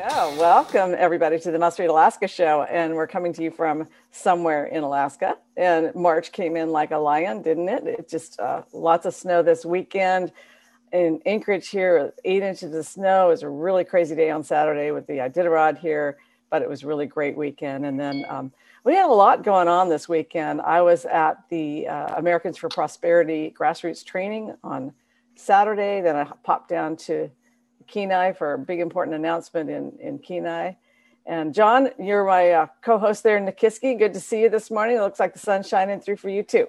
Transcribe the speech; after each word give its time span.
Yeah, 0.00 0.34
welcome 0.38 0.94
everybody 0.96 1.38
to 1.40 1.50
the 1.50 1.58
Must 1.58 1.78
Read 1.78 1.90
Alaska 1.90 2.26
show. 2.26 2.62
And 2.62 2.94
we're 2.94 3.06
coming 3.06 3.34
to 3.34 3.42
you 3.42 3.50
from 3.50 3.86
somewhere 4.12 4.64
in 4.64 4.82
Alaska. 4.82 5.36
And 5.58 5.94
March 5.94 6.32
came 6.32 6.56
in 6.56 6.70
like 6.70 6.90
a 6.90 6.96
lion, 6.96 7.42
didn't 7.42 7.68
it? 7.68 7.86
It 7.86 8.08
just 8.08 8.40
uh, 8.40 8.62
lots 8.72 9.04
of 9.04 9.14
snow 9.14 9.42
this 9.42 9.62
weekend. 9.62 10.32
In 10.90 11.20
Anchorage 11.26 11.68
here, 11.68 12.14
eight 12.24 12.42
inches 12.42 12.74
of 12.74 12.86
snow. 12.86 13.26
It 13.26 13.32
was 13.32 13.42
a 13.42 13.50
really 13.50 13.84
crazy 13.84 14.16
day 14.16 14.30
on 14.30 14.42
Saturday 14.42 14.90
with 14.90 15.06
the 15.06 15.18
Iditarod 15.18 15.76
here, 15.76 16.16
but 16.48 16.62
it 16.62 16.68
was 16.70 16.82
really 16.82 17.04
great 17.04 17.36
weekend. 17.36 17.84
And 17.84 18.00
then 18.00 18.24
um, 18.30 18.52
we 18.84 18.94
had 18.94 19.10
a 19.10 19.12
lot 19.12 19.44
going 19.44 19.68
on 19.68 19.90
this 19.90 20.08
weekend. 20.08 20.62
I 20.62 20.80
was 20.80 21.04
at 21.04 21.44
the 21.50 21.88
uh, 21.88 22.14
Americans 22.16 22.56
for 22.56 22.70
Prosperity 22.70 23.54
grassroots 23.54 24.02
training 24.02 24.54
on 24.64 24.94
Saturday. 25.34 26.00
Then 26.00 26.16
I 26.16 26.24
popped 26.42 26.70
down 26.70 26.96
to 26.96 27.30
Kenai 27.90 28.32
for 28.32 28.54
a 28.54 28.58
big 28.58 28.80
important 28.80 29.16
announcement 29.16 29.68
in, 29.68 29.92
in 30.00 30.18
Kenai. 30.18 30.72
And 31.26 31.52
John, 31.52 31.90
you're 31.98 32.24
my 32.24 32.50
uh, 32.50 32.66
co-host 32.82 33.22
there 33.22 33.36
in 33.36 33.46
Nikiski. 33.46 33.98
Good 33.98 34.14
to 34.14 34.20
see 34.20 34.40
you 34.42 34.48
this 34.48 34.70
morning. 34.70 34.96
It 34.96 35.00
looks 35.00 35.20
like 35.20 35.32
the 35.32 35.38
sun's 35.38 35.68
shining 35.68 36.00
through 36.00 36.16
for 36.16 36.28
you 36.28 36.42
too. 36.42 36.66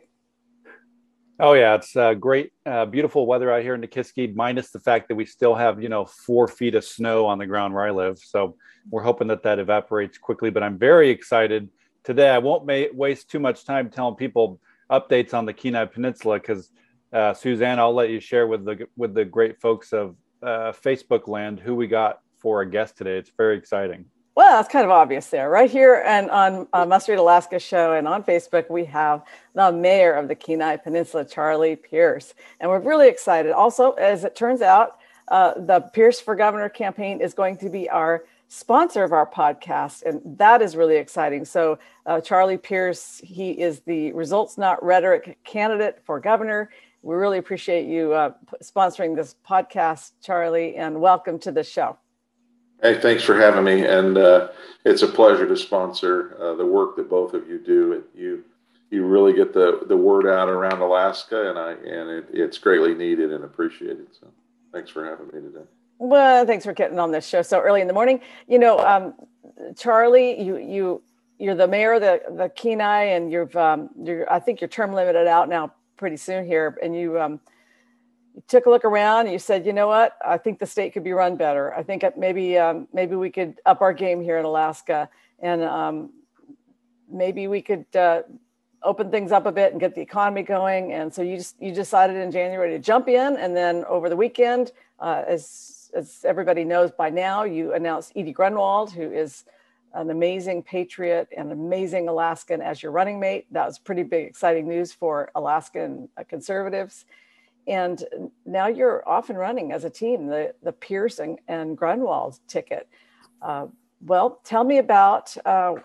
Oh 1.40 1.54
yeah, 1.54 1.74
it's 1.74 1.96
uh, 1.96 2.14
great, 2.14 2.52
uh, 2.68 2.86
beautiful 2.86 3.26
weather 3.26 3.52
out 3.52 3.64
here 3.64 3.74
in 3.74 3.82
Nikiski, 3.82 4.36
minus 4.36 4.70
the 4.70 4.80
fact 4.80 5.08
that 5.08 5.16
we 5.16 5.26
still 5.26 5.56
have 5.56 5.82
you 5.82 5.90
know 5.90 6.06
four 6.06 6.48
feet 6.48 6.76
of 6.76 6.84
snow 6.84 7.26
on 7.26 7.40
the 7.40 7.48
ground 7.48 7.74
where 7.74 7.84
I 7.84 7.90
live. 7.90 8.20
So 8.20 8.58
we're 8.92 9.02
hoping 9.02 9.28
that 9.30 9.42
that 9.44 9.58
evaporates 9.58 10.20
quickly. 10.20 10.52
But 10.52 10.62
I'm 10.62 10.78
very 10.78 11.10
excited 11.10 11.70
today. 12.04 12.30
I 12.30 12.38
won't 12.38 12.68
ma- 12.68 12.94
waste 12.94 13.32
too 13.32 13.40
much 13.40 13.66
time 13.66 13.90
telling 13.90 14.16
people 14.16 14.60
updates 14.92 15.34
on 15.34 15.48
the 15.48 15.54
Kenai 15.54 15.86
Peninsula 15.86 16.38
because 16.40 16.70
uh, 17.12 17.34
Suzanne, 17.34 17.80
I'll 17.80 17.94
let 17.94 18.10
you 18.10 18.20
share 18.20 18.46
with 18.46 18.64
the 18.64 18.88
with 18.96 19.16
the 19.16 19.26
great 19.26 19.60
folks 19.60 19.94
of 19.94 20.16
uh, 20.44 20.72
Facebook 20.72 21.28
land 21.28 21.60
who 21.60 21.76
we 21.76 21.88
got 21.88 22.22
for 22.38 22.62
a 22.62 22.70
guest 22.70 22.98
today. 22.98 23.18
It's 23.18 23.32
very 23.38 23.58
exciting. 23.58 24.06
Well, 24.34 24.62
it's 24.62 24.70
kind 24.70 24.86
of 24.86 24.92
obvious 24.92 25.28
there. 25.28 25.50
Right 25.50 25.70
here 25.70 26.04
and 26.06 26.32
on 26.32 26.68
uh, 26.72 26.86
Must 26.86 27.10
Read 27.10 27.20
Alaska 27.20 27.60
show 27.60 27.94
and 27.94 28.08
on 28.08 28.24
Facebook, 28.24 28.70
we 28.70 28.86
have 28.86 29.24
the 29.56 29.72
mayor 29.74 30.14
of 30.14 30.30
the 30.30 30.36
Kenai 30.36 30.78
Peninsula, 30.78 31.26
Charlie 31.26 31.76
Pierce. 31.76 32.34
And 32.60 32.70
we're 32.70 32.80
really 32.80 33.10
excited. 33.10 33.52
Also, 33.52 33.92
as 33.94 34.24
it 34.24 34.36
turns 34.36 34.62
out, 34.62 34.98
uh, 35.28 35.54
the 35.58 35.82
Pierce 35.82 36.22
for 36.22 36.36
Governor 36.36 36.70
campaign 36.70 37.20
is 37.20 37.34
going 37.34 37.58
to 37.58 37.70
be 37.70 37.90
our 37.90 38.24
sponsor 38.48 39.04
of 39.04 39.12
our 39.12 39.30
podcast. 39.30 40.04
And 40.04 40.22
that 40.38 40.62
is 40.62 40.78
really 40.78 40.98
exciting. 40.98 41.44
So, 41.44 41.78
uh, 42.06 42.22
Charlie 42.22 42.58
Pierce, 42.58 43.22
he 43.24 43.52
is 43.52 43.82
the 43.82 44.14
Results 44.14 44.58
Not 44.58 44.82
Rhetoric 44.84 45.40
candidate 45.44 46.00
for 46.06 46.20
governor. 46.20 46.70
We 47.04 47.16
really 47.16 47.40
appreciate 47.40 47.88
you 47.88 48.14
uh, 48.14 48.34
sponsoring 48.62 49.16
this 49.16 49.36
podcast, 49.48 50.12
Charlie, 50.22 50.76
and 50.76 51.02
welcome 51.02 51.40
to 51.40 51.52
the 51.52 51.64
show. 51.64 51.98
Hey, 52.82 53.00
thanks 53.00 53.24
for 53.24 53.36
having 53.36 53.64
me, 53.64 53.86
and 53.86 54.18
uh, 54.18 54.50
it's 54.86 55.02
a 55.02 55.08
pleasure 55.08 55.48
to 55.48 55.58
sponsor 55.58 56.38
uh, 56.40 56.54
the 56.54 56.66
work 56.66 56.96
that 56.98 57.10
both 57.10 57.34
of 57.34 57.48
you 57.48 57.60
do. 57.60 58.04
You 58.14 58.44
you 58.92 59.06
really 59.06 59.34
get 59.34 59.54
the, 59.54 59.82
the 59.88 59.96
word 59.96 60.28
out 60.28 60.50
around 60.50 60.82
Alaska, 60.82 61.50
and 61.50 61.58
I 61.58 61.72
and 61.72 62.10
it, 62.10 62.26
it's 62.34 62.58
greatly 62.58 62.94
needed 62.94 63.32
and 63.32 63.44
appreciated. 63.44 64.08
So, 64.20 64.28
thanks 64.72 64.92
for 64.92 65.04
having 65.04 65.28
me 65.28 65.48
today. 65.48 65.66
Well, 65.98 66.46
thanks 66.46 66.66
for 66.66 66.74
getting 66.74 67.00
on 67.00 67.12
this 67.12 67.26
show 67.26 67.42
so 67.42 67.60
early 67.60 67.82
in 67.82 67.88
the 67.88 67.94
morning. 67.94 68.22
You 68.48 68.60
know, 68.60 68.78
um, 68.80 69.14
Charlie, 69.76 70.40
you 70.40 70.58
you 70.58 71.02
you're 71.40 71.56
the 71.56 71.68
mayor 71.68 71.94
of 71.94 72.02
the 72.02 72.22
the 72.30 72.50
Kenai, 72.50 73.06
and 73.06 73.32
you've 73.32 73.56
um, 73.56 73.90
you're 74.04 74.32
I 74.32 74.40
think 74.40 74.62
your 74.62 74.68
term 74.68 74.94
limited 74.94 75.28
out 75.28 75.50
now 75.50 75.72
pretty 76.02 76.18
soon 76.18 76.46
here, 76.48 76.76
and 76.82 76.96
you 76.96 77.22
um, 77.22 77.40
you 78.34 78.42
took 78.48 78.66
a 78.66 78.70
look 78.72 78.84
around 78.84 79.26
and 79.28 79.34
you 79.34 79.40
said, 79.40 79.68
you 79.68 79.72
know 79.72 79.88
what, 79.88 80.18
I 80.26 80.38
think 80.40 80.58
the 80.58 80.66
state 80.66 80.94
could 80.94 81.04
be 81.04 81.12
run 81.14 81.36
better. 81.36 81.74
I 81.76 81.84
think 81.84 82.04
maybe 82.18 82.58
um, 82.58 82.88
maybe 82.92 83.16
we 83.16 83.30
could 83.30 83.62
up 83.68 83.82
our 83.82 83.94
game 83.94 84.20
here 84.20 84.40
in 84.40 84.44
Alaska, 84.44 85.08
and 85.40 85.62
um, 85.62 86.10
maybe 87.08 87.48
we 87.48 87.62
could 87.62 87.86
uh, 87.96 88.24
open 88.82 89.12
things 89.12 89.32
up 89.32 89.46
a 89.46 89.52
bit 89.52 89.74
and 89.74 89.80
get 89.80 89.94
the 89.94 90.02
economy 90.02 90.42
going. 90.42 90.92
And 90.92 91.14
so 91.14 91.22
you 91.22 91.38
just 91.38 91.62
you 91.62 91.72
decided 91.72 92.16
in 92.18 92.32
January 92.32 92.72
to 92.72 92.80
jump 92.80 93.08
in, 93.08 93.38
and 93.38 93.56
then 93.56 93.86
over 93.86 94.10
the 94.10 94.18
weekend, 94.18 94.72
uh, 95.00 95.24
as 95.28 95.92
as 95.94 96.26
everybody 96.26 96.64
knows 96.64 96.90
by 96.90 97.12
now, 97.12 97.44
you 97.44 97.74
announced 97.74 98.12
Edie 98.16 98.34
Grunwald, 98.34 98.92
who 98.92 99.12
is 99.12 99.46
an 99.94 100.10
amazing 100.10 100.64
patriot 100.64 101.28
and 101.36 101.52
amazing 101.52 102.08
Alaskan 102.08 102.62
as 102.62 102.82
your 102.82 102.92
running 102.92 103.20
mate. 103.20 103.46
That 103.52 103.66
was 103.66 103.80
pretty 103.80 104.04
big, 104.04 104.28
exciting 104.28 104.68
news 104.68 104.92
for 104.94 105.32
Alaskan 105.36 106.10
uh, 106.18 106.24
conservatives. 106.24 107.06
And 107.68 108.04
now 108.46 108.68
you're 108.68 109.08
off 109.08 109.30
and 109.30 109.38
running 109.38 109.72
as 109.72 109.84
a 109.84 109.90
team, 109.90 110.28
the, 110.28 110.54
the 110.64 110.72
Pierce 110.72 111.20
and, 111.20 111.40
and 111.48 111.78
Grunwald 111.78 112.40
ticket. 112.48 112.88
Uh, 113.42 113.68
well, 114.06 114.40
tell 114.44 114.64
me 114.64 114.80
about 114.80 115.36
uh, 115.46 115.76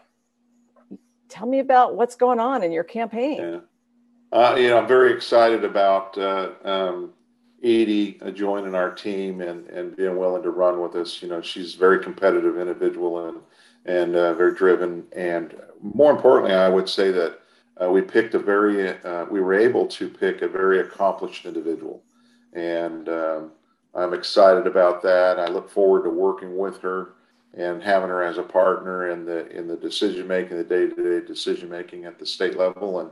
tell 1.28 1.46
me 1.46 1.58
about 1.58 1.96
what's 1.96 2.14
going 2.14 2.40
on 2.40 2.62
in 2.62 2.72
your 2.72 2.84
campaign. 2.84 3.38
Yeah. 3.38 3.58
Uh, 4.32 4.56
you 4.56 4.68
know, 4.68 4.78
I'm 4.78 4.88
very 4.88 5.12
excited 5.12 5.64
about 5.64 6.16
uh, 6.18 6.50
um, 6.64 7.12
Edie 7.62 8.18
uh, 8.22 8.30
joining 8.30 8.74
our 8.74 8.90
team 8.90 9.40
and, 9.40 9.66
and 9.68 9.96
being 9.96 10.16
willing 10.16 10.42
to 10.42 10.50
run 10.50 10.80
with 10.80 10.94
us. 10.94 11.22
You 11.22 11.28
know, 11.28 11.40
she's 11.40 11.74
a 11.74 11.78
very 11.78 12.02
competitive 12.02 12.58
individual 12.58 13.28
and 13.28 13.38
and 13.86 14.14
uh, 14.14 14.34
very 14.34 14.54
driven. 14.54 15.04
And 15.12 15.56
more 15.80 16.12
importantly, 16.12 16.54
I 16.54 16.68
would 16.68 16.88
say 16.88 17.10
that 17.12 17.40
uh, 17.82 17.90
we 17.90 18.02
picked 18.02 18.34
a 18.34 18.38
very, 18.38 18.90
uh, 18.90 19.24
we 19.26 19.40
were 19.40 19.54
able 19.54 19.86
to 19.86 20.08
pick 20.08 20.42
a 20.42 20.48
very 20.48 20.80
accomplished 20.80 21.46
individual. 21.46 22.02
And 22.52 23.08
um, 23.08 23.52
I'm 23.94 24.14
excited 24.14 24.66
about 24.66 25.02
that. 25.02 25.38
I 25.38 25.46
look 25.46 25.70
forward 25.70 26.04
to 26.04 26.10
working 26.10 26.56
with 26.56 26.80
her 26.82 27.14
and 27.54 27.82
having 27.82 28.08
her 28.08 28.22
as 28.22 28.38
a 28.38 28.42
partner 28.42 29.10
in 29.10 29.24
the 29.24 29.48
in 29.48 29.66
the 29.66 29.76
decision 29.76 30.26
making, 30.26 30.56
the 30.56 30.64
day 30.64 30.88
to 30.88 31.20
day 31.20 31.26
decision 31.26 31.70
making 31.70 32.04
at 32.04 32.18
the 32.18 32.26
state 32.26 32.56
level. 32.56 33.00
And 33.00 33.10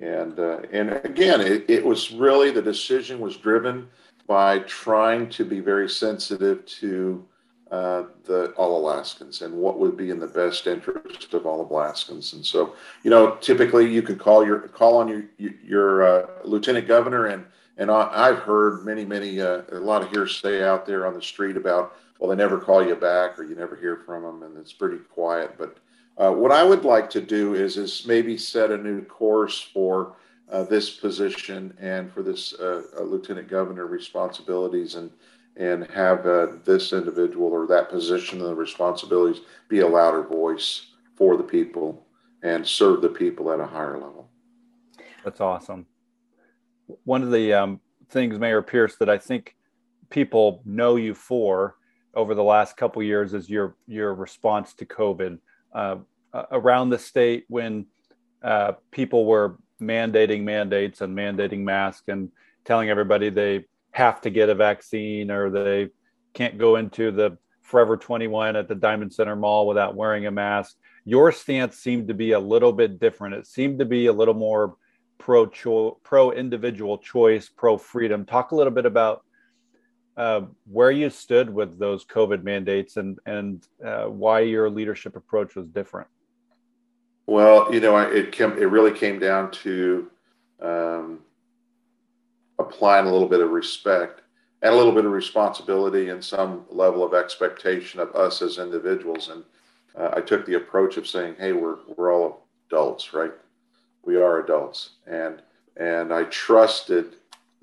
and 0.00 0.38
uh, 0.38 0.60
and 0.72 0.92
again, 1.04 1.40
it, 1.40 1.64
it 1.68 1.84
was 1.84 2.12
really 2.12 2.50
the 2.50 2.62
decision 2.62 3.20
was 3.20 3.36
driven 3.36 3.88
by 4.26 4.60
trying 4.60 5.28
to 5.30 5.44
be 5.44 5.60
very 5.60 5.88
sensitive 5.88 6.64
to 6.66 7.26
uh, 7.72 8.04
the 8.24 8.50
all 8.58 8.78
Alaskans 8.78 9.40
and 9.40 9.54
what 9.54 9.78
would 9.78 9.96
be 9.96 10.10
in 10.10 10.20
the 10.20 10.26
best 10.26 10.66
interest 10.66 11.32
of 11.32 11.46
all 11.46 11.62
Alaskans. 11.62 12.34
And 12.34 12.44
so, 12.44 12.76
you 13.02 13.08
know, 13.08 13.36
typically 13.36 13.90
you 13.90 14.02
can 14.02 14.18
call 14.18 14.44
your 14.44 14.68
call 14.68 14.98
on 14.98 15.08
your 15.08 15.24
your 15.38 16.02
uh, 16.02 16.26
lieutenant 16.44 16.86
governor, 16.86 17.26
and 17.26 17.46
and 17.78 17.90
I've 17.90 18.40
heard 18.40 18.84
many 18.84 19.06
many 19.06 19.40
uh, 19.40 19.62
a 19.72 19.80
lot 19.80 20.02
of 20.02 20.10
hearsay 20.10 20.62
out 20.62 20.84
there 20.84 21.06
on 21.06 21.14
the 21.14 21.22
street 21.22 21.56
about 21.56 21.96
well 22.18 22.28
they 22.28 22.36
never 22.36 22.58
call 22.58 22.86
you 22.86 22.94
back 22.94 23.38
or 23.38 23.44
you 23.44 23.54
never 23.54 23.74
hear 23.74 24.02
from 24.04 24.22
them, 24.22 24.42
and 24.42 24.58
it's 24.58 24.74
pretty 24.74 24.98
quiet. 24.98 25.54
But 25.56 25.78
uh, 26.18 26.30
what 26.30 26.52
I 26.52 26.62
would 26.62 26.84
like 26.84 27.08
to 27.10 27.22
do 27.22 27.54
is 27.54 27.78
is 27.78 28.04
maybe 28.06 28.36
set 28.36 28.70
a 28.70 28.76
new 28.76 29.02
course 29.02 29.58
for. 29.58 30.16
Uh, 30.50 30.64
this 30.64 30.90
position 30.90 31.72
and 31.80 32.12
for 32.12 32.22
this 32.22 32.52
lieutenant 33.00 33.48
governor 33.48 33.86
responsibilities 33.86 34.96
and 34.96 35.10
and 35.56 35.86
have 35.90 36.26
uh, 36.26 36.46
this 36.64 36.92
individual 36.92 37.48
or 37.48 37.66
that 37.66 37.90
position 37.90 38.40
and 38.40 38.48
the 38.48 38.54
responsibilities 38.54 39.42
be 39.68 39.80
a 39.80 39.86
louder 39.86 40.22
voice 40.22 40.92
for 41.16 41.36
the 41.36 41.42
people 41.42 42.06
and 42.42 42.66
serve 42.66 43.02
the 43.02 43.08
people 43.08 43.52
at 43.52 43.60
a 43.60 43.66
higher 43.66 43.94
level. 43.94 44.28
That's 45.24 45.40
awesome. 45.40 45.86
One 47.04 47.22
of 47.22 47.30
the 47.30 47.52
um, 47.52 47.80
things, 48.08 48.38
Mayor 48.38 48.62
Pierce, 48.62 48.96
that 48.96 49.08
I 49.08 49.18
think 49.18 49.54
people 50.10 50.62
know 50.64 50.96
you 50.96 51.14
for 51.14 51.76
over 52.14 52.34
the 52.34 52.42
last 52.42 52.76
couple 52.76 53.02
years 53.02 53.32
is 53.32 53.48
your 53.48 53.76
your 53.86 54.14
response 54.14 54.74
to 54.74 54.84
COVID 54.84 55.38
uh, 55.74 55.96
around 56.50 56.90
the 56.90 56.98
state 56.98 57.44
when 57.48 57.86
uh, 58.42 58.72
people 58.90 59.24
were 59.24 59.58
mandating 59.80 60.42
mandates 60.42 61.00
and 61.00 61.16
mandating 61.16 61.60
masks 61.60 62.08
and 62.08 62.30
telling 62.64 62.90
everybody 62.90 63.30
they 63.30 63.64
have 63.92 64.20
to 64.22 64.30
get 64.30 64.48
a 64.48 64.54
vaccine 64.54 65.30
or 65.30 65.50
they 65.50 65.88
can't 66.34 66.58
go 66.58 66.76
into 66.76 67.10
the 67.10 67.38
Forever 67.62 67.96
21 67.96 68.56
at 68.56 68.68
the 68.68 68.74
Dimond 68.74 69.12
Center 69.12 69.36
Mall 69.36 69.66
without 69.66 69.94
wearing 69.94 70.26
a 70.26 70.30
mask. 70.30 70.76
Your 71.04 71.32
stance 71.32 71.78
seemed 71.78 72.08
to 72.08 72.14
be 72.14 72.32
a 72.32 72.38
little 72.38 72.72
bit 72.72 72.98
different. 72.98 73.34
It 73.34 73.46
seemed 73.46 73.78
to 73.78 73.84
be 73.84 74.06
a 74.06 74.12
little 74.12 74.34
more 74.34 74.76
pro 75.18 75.46
cho- 75.46 75.98
pro 76.02 76.32
individual 76.32 76.98
choice, 76.98 77.48
pro 77.48 77.78
freedom. 77.78 78.24
Talk 78.24 78.50
a 78.50 78.56
little 78.56 78.72
bit 78.72 78.84
about 78.84 79.22
uh, 80.16 80.42
where 80.70 80.90
you 80.90 81.08
stood 81.08 81.48
with 81.48 81.78
those 81.78 82.04
COVID 82.04 82.42
mandates 82.42 82.96
and 82.96 83.18
and 83.24 83.66
uh, 83.84 84.04
why 84.04 84.40
your 84.40 84.68
leadership 84.68 85.16
approach 85.16 85.54
was 85.54 85.68
different. 85.68 86.08
Well, 87.26 87.72
you 87.72 87.80
know, 87.80 87.96
it 87.96 88.32
came, 88.32 88.52
it 88.52 88.66
really 88.66 88.92
came 88.92 89.18
down 89.18 89.52
to 89.62 90.10
um, 90.60 91.20
applying 92.62 93.06
a 93.06 93.12
little 93.12 93.28
bit 93.28 93.40
of 93.40 93.50
respect 93.50 94.22
and 94.62 94.72
a 94.72 94.76
little 94.76 94.92
bit 94.92 95.04
of 95.04 95.12
responsibility 95.12 96.08
and 96.08 96.24
some 96.24 96.64
level 96.70 97.04
of 97.04 97.14
expectation 97.14 98.00
of 98.00 98.14
us 98.14 98.42
as 98.42 98.58
individuals. 98.58 99.28
And 99.28 99.44
uh, 99.96 100.14
I 100.16 100.20
took 100.20 100.46
the 100.46 100.54
approach 100.54 100.96
of 100.96 101.06
saying, 101.06 101.36
"Hey, 101.38 101.52
we're 101.52 101.78
we're 101.96 102.12
all 102.12 102.46
adults, 102.68 103.12
right? 103.12 103.32
We 104.04 104.16
are 104.16 104.42
adults," 104.42 104.90
and 105.06 105.42
and 105.76 106.12
I 106.12 106.24
trusted 106.24 107.16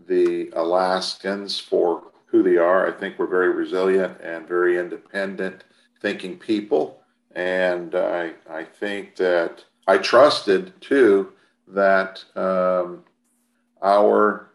the 0.07 0.49
Alaskans 0.55 1.59
for 1.59 2.11
who 2.25 2.43
they 2.43 2.57
are. 2.57 2.87
I 2.87 2.91
think 2.91 3.17
we're 3.17 3.27
very 3.27 3.49
resilient 3.49 4.19
and 4.21 4.47
very 4.47 4.77
independent 4.79 5.63
thinking 6.01 6.37
people. 6.37 7.01
And 7.35 7.95
I, 7.95 8.33
I 8.49 8.63
think 8.63 9.15
that 9.17 9.65
I 9.87 9.97
trusted 9.97 10.79
too 10.81 11.33
that 11.67 12.23
um, 12.35 13.03
our 13.81 14.48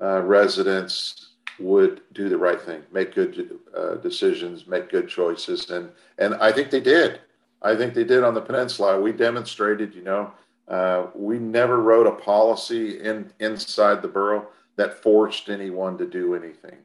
uh, 0.00 0.22
residents 0.22 1.30
would 1.58 2.00
do 2.12 2.28
the 2.28 2.38
right 2.38 2.60
thing, 2.60 2.82
make 2.92 3.14
good 3.14 3.58
uh, 3.76 3.96
decisions, 3.96 4.66
make 4.66 4.88
good 4.88 5.08
choices, 5.08 5.70
and 5.70 5.90
and 6.18 6.34
I 6.36 6.52
think 6.52 6.70
they 6.70 6.80
did. 6.80 7.20
I 7.62 7.76
think 7.76 7.92
they 7.94 8.04
did 8.04 8.24
on 8.24 8.34
the 8.34 8.40
peninsula. 8.40 9.00
We 9.00 9.12
demonstrated, 9.12 9.94
you 9.94 10.02
know, 10.02 10.32
uh, 10.68 11.06
we 11.14 11.38
never 11.38 11.80
wrote 11.80 12.06
a 12.06 12.12
policy 12.12 13.00
in 13.00 13.30
inside 13.40 14.00
the 14.00 14.08
borough 14.08 14.48
that 14.76 15.02
forced 15.02 15.50
anyone 15.50 15.98
to 15.98 16.06
do 16.06 16.34
anything. 16.34 16.78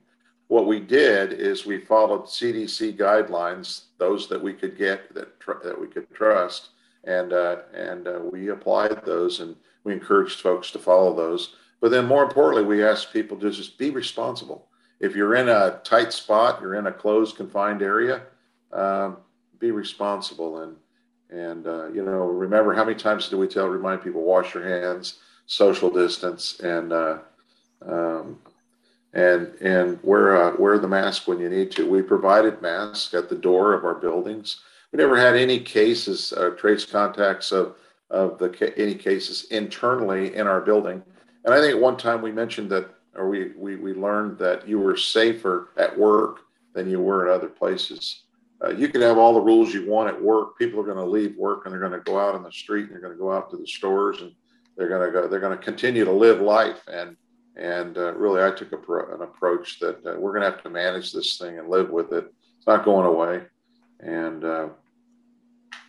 What 0.48 0.68
we 0.68 0.80
did 0.80 1.34
is 1.34 1.66
we 1.66 1.80
followed 1.80 2.26
CDC 2.26 2.98
guidelines, 2.98 3.86
those 3.98 4.28
that 4.28 4.42
we 4.42 4.54
could 4.54 4.78
get 4.78 5.14
that 5.16 5.40
tr- 5.40 5.64
that 5.64 5.80
we 5.80 5.88
could 5.88 6.14
trust, 6.14 6.70
and 7.06 7.32
uh, 7.32 7.58
and 7.74 8.08
uh, 8.08 8.20
we 8.32 8.50
applied 8.50 9.06
those, 9.06 9.40
and 9.40 9.56
we 9.84 9.94
encouraged 9.94 10.42
folks 10.42 10.72
to 10.72 10.80
follow 10.80 11.16
those. 11.16 11.56
But 11.82 11.92
then, 11.92 12.06
more 12.06 12.24
importantly, 12.24 12.64
we 12.64 12.84
ask 12.84 13.12
people 13.12 13.38
to 13.38 13.52
just 13.52 13.78
be 13.78 13.90
responsible. 13.90 14.68
If 15.00 15.16
you're 15.16 15.36
in 15.36 15.50
a 15.50 15.82
tight 15.84 16.14
spot, 16.14 16.62
you're 16.62 16.76
in 16.76 16.88
a 16.88 16.92
closed, 16.92 17.36
confined 17.36 17.82
area, 17.82 18.24
um, 18.72 19.18
be 19.60 19.72
responsible 19.72 20.60
and 20.60 20.76
and 21.30 21.68
uh, 21.68 21.88
you 21.88 22.04
know 22.04 22.26
remember 22.26 22.74
how 22.74 22.86
many 22.86 22.98
times 22.98 23.30
do 23.30 23.38
we 23.38 23.48
tell 23.48 23.68
remind 23.68 24.04
people 24.04 24.22
wash 24.22 24.54
your 24.54 24.64
hands, 24.64 25.20
social 25.48 25.90
distance, 25.90 26.60
and 26.60 26.94
uh, 26.94 27.18
um, 27.86 28.40
and 29.14 29.54
and 29.62 30.00
wear 30.04 30.36
uh, 30.36 30.56
wear 30.58 30.78
the 30.78 30.88
mask 30.88 31.28
when 31.28 31.40
you 31.40 31.50
need 31.50 31.72
to. 31.72 31.90
We 31.90 32.02
provided 32.02 32.62
masks 32.62 33.14
at 33.14 33.30
the 33.30 33.36
door 33.36 33.74
of 33.74 33.86
our 33.86 33.96
buildings. 33.96 34.62
We 34.92 34.98
never 34.98 35.18
had 35.18 35.36
any 35.36 35.60
cases, 35.60 36.32
uh, 36.34 36.52
trace 36.52 36.86
contacts 36.86 37.52
of 37.52 37.76
of 38.10 38.38
the 38.38 38.74
any 38.78 38.96
cases 38.96 39.46
internally 39.46 40.36
in 40.36 40.48
our 40.48 40.62
building. 40.62 41.04
And 41.46 41.54
I 41.54 41.62
think 41.62 41.76
at 41.76 41.82
one 41.82 41.98
time 41.98 42.22
we 42.22 42.32
mentioned 42.32 42.70
that, 42.72 42.90
or 43.16 43.30
we 43.30 43.52
we 43.58 43.76
we 43.78 43.94
learned 43.94 44.38
that 44.40 44.68
you 44.68 44.80
were 44.80 44.98
safer 44.98 45.70
at 45.78 45.98
work 45.98 46.42
than 46.74 46.90
you 46.90 47.00
were 47.00 47.28
at 47.28 47.34
other 47.34 47.48
places. 47.48 48.24
Uh, 48.64 48.72
you 48.72 48.90
can 48.90 49.02
have 49.02 49.18
all 49.18 49.34
the 49.34 49.40
rules 49.40 49.74
you 49.74 49.90
want 49.90 50.10
at 50.10 50.22
work. 50.22 50.58
People 50.58 50.80
are 50.80 50.84
going 50.84 50.98
to 50.98 51.06
leave 51.06 51.36
work 51.38 51.66
and 51.66 51.74
they're 51.74 51.80
going 51.80 51.92
to 51.92 52.00
go 52.00 52.20
out 52.20 52.36
on 52.36 52.44
the 52.44 52.52
street 52.52 52.86
and 52.86 52.92
they're 52.92 53.02
going 53.02 53.14
to 53.14 53.20
go 53.20 53.32
out 53.32 53.50
to 53.52 53.58
the 53.58 53.68
stores 53.68 54.22
and 54.22 54.32
they're 54.76 54.90
going 54.90 55.06
to 55.06 55.12
go. 55.12 55.28
They're 55.28 55.40
going 55.40 55.58
to 55.58 55.64
continue 55.64 56.04
to 56.04 56.12
live 56.12 56.42
life 56.42 56.82
and 56.88 57.16
and 57.56 57.98
uh, 57.98 58.14
really, 58.16 58.44
I 58.44 58.52
took 58.52 58.74
a, 58.74 59.14
an 59.14 59.22
approach 59.22 59.80
that 59.80 60.06
uh, 60.06 60.20
we're 60.20 60.32
going 60.32 60.42
to 60.42 60.52
have 60.52 60.64
to 60.64 60.70
manage 60.70 61.14
this 61.14 61.38
thing 61.38 61.58
and 61.58 61.70
live 61.70 61.90
with 61.90 62.12
it. 62.12 62.34
It's 62.58 62.68
not 62.68 62.84
going 62.84 63.06
away, 63.06 63.44
and 64.02 64.44
uh, 64.44 64.68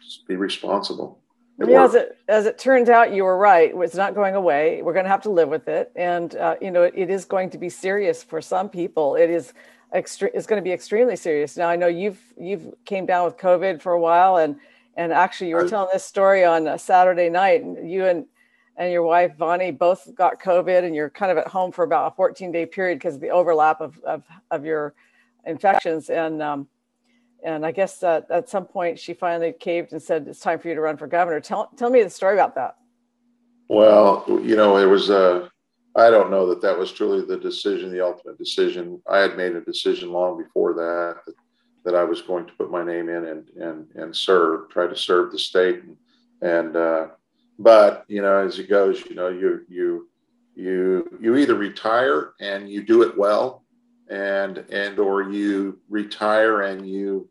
just 0.01 0.27
be 0.29 0.37
responsible. 0.37 1.19
Yeah, 1.59 1.85
as 1.85 1.95
it, 1.95 2.19
as 2.29 2.47
it 2.47 2.59
turns 2.59 2.89
out, 2.91 3.13
you 3.15 3.25
were 3.25 3.39
right. 3.39 3.73
It's 3.75 3.95
not 3.95 4.15
going 4.15 4.35
away. 4.35 4.83
We're 4.83 4.93
going 4.93 5.07
to 5.07 5.11
have 5.11 5.23
to 5.23 5.31
live 5.31 5.49
with 5.49 5.69
it, 5.69 5.91
and 5.97 6.35
uh, 6.37 6.57
you 6.61 6.71
know, 6.71 6.83
it, 6.83 6.95
it 6.97 7.11
is 7.11 7.25
going 7.25 7.49
to 7.51 7.59
be 7.59 7.71
serious 7.71 8.23
for 8.23 8.43
some 8.43 8.69
people. 8.69 9.17
It 9.17 9.31
is 9.31 9.55
extre- 9.95 10.31
It's 10.35 10.47
going 10.47 10.61
to 10.61 10.65
be 10.65 10.73
extremely 10.73 11.17
serious. 11.17 11.57
Now, 11.57 11.69
I 11.69 11.77
know 11.77 11.87
you've 11.87 12.21
you've 12.39 12.75
came 12.85 13.07
down 13.07 13.25
with 13.25 13.39
COVID 13.39 13.81
for 13.81 13.93
a 13.93 14.01
while, 14.01 14.37
and 14.37 14.57
and 14.97 15.13
actually, 15.13 15.49
you 15.49 15.57
were 15.57 15.69
telling 15.69 15.89
this 15.93 16.05
story 16.05 16.45
on 16.45 16.67
a 16.67 16.79
Saturday 16.79 17.31
night, 17.31 17.63
and 17.63 17.91
you 17.91 18.05
and 18.05 18.27
and 18.77 18.93
your 18.93 19.03
wife 19.03 19.35
Vonnie 19.37 19.71
both 19.71 20.15
got 20.15 20.41
COVID, 20.41 20.85
and 20.85 20.95
you're 20.95 21.11
kind 21.11 21.33
of 21.33 21.39
at 21.39 21.49
home 21.49 21.73
for 21.73 21.85
about 21.85 22.13
a 22.13 22.17
14 22.17 22.53
day 22.53 22.67
period 22.67 22.99
because 22.99 23.15
of 23.15 23.21
the 23.21 23.31
overlap 23.31 23.81
of, 23.81 23.99
of, 24.01 24.23
of 24.51 24.65
your 24.65 24.95
infections. 25.47 26.11
And 26.11 26.43
um, 26.43 26.69
and 27.47 27.65
I 27.65 27.73
guess 27.73 27.99
that 28.01 28.31
at 28.31 28.49
some 28.51 28.67
point 28.67 28.99
she 28.99 29.15
finally 29.15 29.53
caved 29.53 29.93
and 29.93 30.03
said 30.03 30.27
it's 30.29 30.41
time 30.41 30.59
for 30.59 30.69
you 30.69 30.75
to 30.75 30.81
run 30.81 30.97
for 30.97 31.07
governor. 31.07 31.41
Tell 31.41 31.71
tell 31.77 31.89
me 31.89 32.03
the 32.03 32.11
story 32.11 32.35
about 32.35 32.55
that. 32.57 32.77
Well, 33.69 34.25
you 34.29 34.57
know, 34.57 34.77
it 34.77 34.87
was 34.87 35.09
uh, 35.09 35.49
I 35.95 36.11
don't 36.11 36.31
know 36.31 36.47
that 36.49 36.61
that 36.63 36.79
was 36.79 36.93
truly 36.93 37.25
the 37.25 37.39
decision, 37.39 37.91
the 37.91 38.05
ultimate 38.05 38.37
decision. 38.37 39.01
I 39.09 39.19
had 39.19 39.37
made 39.37 39.57
a 39.57 39.61
decision 39.63 40.13
long 40.13 40.37
before 40.43 40.75
that 40.75 41.17
that, 41.27 41.35
that 41.85 41.95
I 41.95 42.05
was 42.05 42.21
going 42.21 42.47
to 42.47 42.53
put 42.55 42.71
my 42.71 42.85
name 42.85 43.09
in 43.09 43.25
and 43.25 43.49
and 43.51 43.87
and 43.95 44.15
serve, 44.15 44.69
try 44.71 44.87
to 44.87 44.97
serve 44.97 45.33
the 45.33 45.39
state 45.39 45.83
and. 45.85 45.97
and 46.43 46.77
uh, 46.77 47.07
but 47.59 48.05
you 48.09 48.21
know 48.21 48.47
as 48.47 48.59
it 48.59 48.69
goes 48.69 49.03
you 49.07 49.15
know 49.15 49.29
you 49.29 49.65
you 49.69 50.09
you 50.55 51.19
you 51.21 51.37
either 51.37 51.55
retire 51.55 52.33
and 52.41 52.69
you 52.69 52.83
do 52.83 53.03
it 53.03 53.17
well 53.17 53.65
and 54.09 54.59
and 54.71 54.99
or 54.99 55.23
you 55.23 55.79
retire 55.89 56.63
and 56.63 56.89
you 56.89 57.29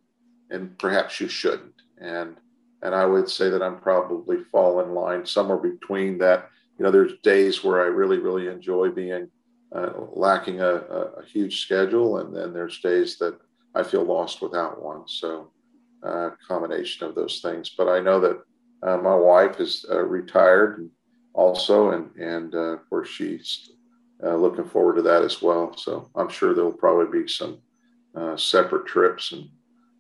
and 0.50 0.78
perhaps 0.78 1.20
you 1.20 1.28
shouldn't. 1.28 1.74
And 2.00 2.38
and 2.82 2.94
i 2.94 3.06
would 3.06 3.30
say 3.30 3.50
that 3.50 3.64
i'm 3.64 3.80
probably 3.80 4.44
fall 4.52 4.82
in 4.82 4.94
line 4.94 5.26
somewhere 5.26 5.58
between 5.58 6.18
that. 6.20 6.50
You 6.78 6.84
know 6.84 6.92
there's 6.92 7.20
days 7.24 7.64
where 7.64 7.82
i 7.82 7.86
really 7.86 8.20
really 8.20 8.48
enjoy 8.48 8.90
being 8.90 9.30
uh, 9.74 9.92
lacking 10.14 10.62
a, 10.62 10.74
a, 11.22 11.26
huge 11.26 11.62
schedule 11.62 12.20
and 12.20 12.34
then 12.36 12.54
there's 12.54 12.80
days 12.80 13.18
that 13.18 13.38
i 13.74 13.84
feel 13.84 14.04
lost 14.04 14.42
without 14.42 14.82
one. 14.82 15.08
So 15.08 15.52
uh, 16.04 16.30
combination 16.48 17.08
of 17.08 17.16
those 17.16 17.40
things. 17.42 17.72
But 17.78 17.88
i 17.88 18.00
know 18.00 18.20
that 18.20 18.42
uh, 18.84 18.98
my 18.98 19.16
wife 19.16 19.60
is 19.60 19.86
uh, 19.90 20.02
retired 20.04 20.90
also, 21.34 21.92
and 21.92 22.10
and 22.18 22.54
uh, 22.54 22.76
of 22.78 22.90
course 22.90 23.10
she's 23.10 23.72
uh, 24.24 24.36
looking 24.36 24.66
forward 24.66 24.96
to 24.96 25.02
that 25.04 25.24
as 25.24 25.42
well. 25.42 25.76
So 25.78 26.10
I'm 26.16 26.30
sure 26.30 26.54
there'll 26.54 26.72
probably 26.72 27.22
be 27.22 27.28
some 27.28 27.60
uh, 28.16 28.38
separate 28.38 28.86
trips 28.86 29.32
and 29.32 29.50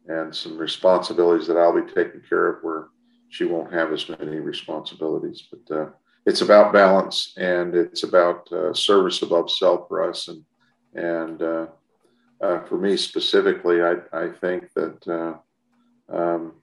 and 0.07 0.35
some 0.35 0.57
responsibilities 0.57 1.47
that 1.47 1.57
I'll 1.57 1.73
be 1.73 1.91
taking 1.93 2.21
care 2.27 2.47
of 2.47 2.63
where 2.63 2.87
she 3.29 3.45
won't 3.45 3.73
have 3.73 3.91
as 3.91 4.07
many 4.07 4.37
responsibilities. 4.37 5.47
But 5.51 5.75
uh, 5.75 5.89
it's 6.25 6.41
about 6.41 6.73
balance 6.73 7.33
and 7.37 7.75
it's 7.75 8.03
about 8.03 8.49
service 8.75 9.21
above 9.21 9.51
self 9.51 9.87
for 9.87 10.09
us, 10.09 10.27
and 10.27 10.43
and 10.95 11.39
for 12.67 12.77
me 12.77 12.97
specifically, 12.97 13.81
I 13.81 13.95
I 14.13 14.29
think 14.29 14.71
that. 14.73 15.31
Um, 16.07 16.53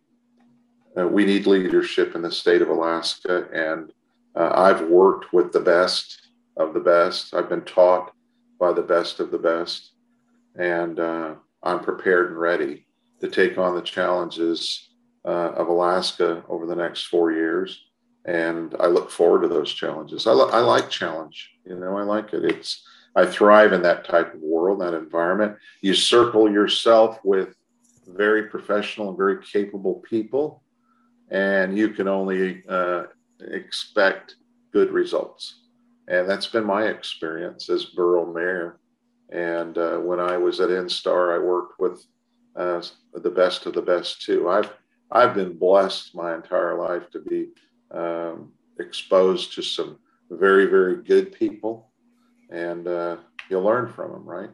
uh, 0.96 1.06
we 1.06 1.24
need 1.24 1.46
leadership 1.46 2.14
in 2.14 2.22
the 2.22 2.30
state 2.30 2.62
of 2.62 2.68
Alaska. 2.68 3.48
And 3.52 3.92
uh, 4.34 4.52
I've 4.54 4.88
worked 4.88 5.32
with 5.32 5.52
the 5.52 5.60
best 5.60 6.28
of 6.56 6.74
the 6.74 6.80
best. 6.80 7.34
I've 7.34 7.48
been 7.48 7.64
taught 7.64 8.12
by 8.60 8.72
the 8.72 8.82
best 8.82 9.20
of 9.20 9.30
the 9.30 9.38
best. 9.38 9.92
And 10.56 11.00
uh, 11.00 11.34
I'm 11.62 11.80
prepared 11.80 12.30
and 12.30 12.38
ready 12.38 12.86
to 13.22 13.28
take 13.28 13.56
on 13.56 13.74
the 13.74 13.82
challenges 13.82 14.90
uh, 15.24 15.52
of 15.52 15.68
Alaska 15.68 16.44
over 16.48 16.66
the 16.66 16.76
next 16.76 17.04
four 17.04 17.32
years. 17.32 17.84
And 18.26 18.74
I 18.78 18.86
look 18.86 19.10
forward 19.10 19.42
to 19.42 19.48
those 19.48 19.72
challenges. 19.72 20.26
I, 20.26 20.32
lo- 20.32 20.50
I 20.50 20.60
like 20.60 20.90
challenge. 20.90 21.50
You 21.64 21.76
know, 21.76 21.96
I 21.96 22.02
like 22.02 22.34
it. 22.34 22.44
It's 22.44 22.84
I 23.16 23.26
thrive 23.26 23.72
in 23.72 23.82
that 23.82 24.04
type 24.04 24.34
of 24.34 24.40
world, 24.40 24.80
that 24.80 24.94
environment. 24.94 25.56
You 25.80 25.94
circle 25.94 26.50
yourself 26.50 27.18
with 27.24 27.54
very 28.06 28.44
professional 28.44 29.08
and 29.08 29.16
very 29.16 29.42
capable 29.42 30.02
people 30.08 30.62
and 31.32 31.76
you 31.76 31.88
can 31.88 32.06
only 32.06 32.62
uh, 32.68 33.04
expect 33.40 34.36
good 34.72 34.90
results. 34.90 35.60
And 36.06 36.28
that's 36.28 36.46
been 36.46 36.64
my 36.64 36.84
experience 36.84 37.70
as 37.70 37.86
borough 37.86 38.30
mayor. 38.30 38.78
And 39.30 39.78
uh, 39.78 39.96
when 39.98 40.20
I 40.20 40.36
was 40.36 40.60
at 40.60 40.68
ENSTAR, 40.68 41.34
I 41.34 41.38
worked 41.38 41.80
with 41.80 42.04
uh, 42.56 42.82
the 43.14 43.30
best 43.30 43.66
of 43.66 43.74
the 43.74 43.82
best 43.82 44.22
too. 44.22 44.48
I've 44.48 44.70
I've 45.10 45.34
been 45.34 45.58
blessed 45.58 46.14
my 46.14 46.34
entire 46.34 46.78
life 46.78 47.10
to 47.10 47.20
be 47.20 47.48
um, 47.90 48.52
exposed 48.78 49.54
to 49.54 49.62
some 49.62 49.98
very 50.30 50.66
very 50.66 51.02
good 51.02 51.32
people, 51.32 51.90
and 52.50 52.86
uh, 52.86 53.16
you 53.48 53.60
learn 53.60 53.92
from 53.92 54.12
them, 54.12 54.24
right? 54.24 54.50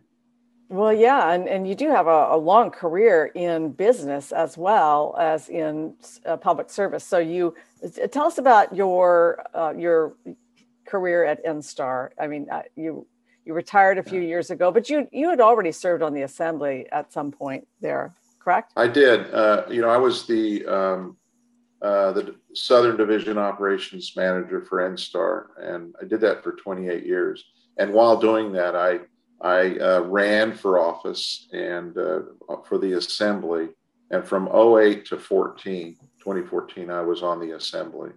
Well, 0.71 0.93
yeah, 0.93 1.33
and, 1.33 1.49
and 1.49 1.67
you 1.67 1.75
do 1.75 1.89
have 1.89 2.07
a, 2.07 2.29
a 2.31 2.37
long 2.37 2.71
career 2.71 3.31
in 3.35 3.71
business 3.71 4.33
as 4.33 4.59
well 4.59 5.17
as 5.19 5.49
in 5.49 5.95
uh, 6.27 6.37
public 6.37 6.69
service. 6.69 7.05
So 7.05 7.19
you 7.19 7.55
tell 8.11 8.27
us 8.27 8.37
about 8.37 8.77
your 8.77 9.43
uh, 9.55 9.73
your 9.77 10.15
career 10.87 11.25
at 11.25 11.43
ENSTAR. 11.45 12.11
I 12.21 12.27
mean, 12.27 12.49
uh, 12.51 12.63
you 12.77 13.07
You 13.49 13.55
retired 13.55 13.97
a 13.97 14.03
few 14.03 14.21
years 14.21 14.51
ago, 14.51 14.71
but 14.71 14.91
you 14.91 15.09
you 15.11 15.31
had 15.31 15.41
already 15.41 15.73
served 15.73 16.03
on 16.03 16.13
the 16.13 16.21
assembly 16.21 16.87
at 16.93 17.11
some 17.15 17.31
point 17.33 17.67
there, 17.81 18.15
correct? 18.39 18.75
I 18.77 18.89
did. 18.89 19.33
Uh, 19.33 19.63
you 19.71 19.81
know, 19.81 19.89
I 19.89 19.97
was 19.97 20.27
the 20.27 20.67
um, 20.67 21.17
uh, 21.81 22.13
the 22.13 22.35
Southern 22.53 22.99
Division 22.99 23.39
Operations 23.39 24.13
Manager 24.15 24.61
for 24.61 24.81
ENSTAR, 24.81 25.47
and 25.63 25.95
I 25.99 26.05
did 26.05 26.21
that 26.21 26.45
for 26.45 26.53
28 26.53 27.07
years. 27.07 27.43
And 27.79 27.95
while 27.95 28.19
doing 28.19 28.53
that, 28.53 28.77
I 28.77 29.01
I 29.41 29.79
uh, 29.79 30.01
ran 30.03 30.55
for 30.55 30.79
office 30.79 31.49
and 31.51 31.97
uh, 31.97 32.21
for 32.67 32.77
the 32.77 32.99
assembly. 32.99 33.69
And 34.11 34.27
from 34.27 34.49
08 34.49 35.07
to 35.07 35.19
14, 35.19 35.97
2014, 36.21 36.91
I 36.91 37.01
was 37.01 37.23
on 37.23 37.41
the 37.41 37.53
assembly. 37.53 38.11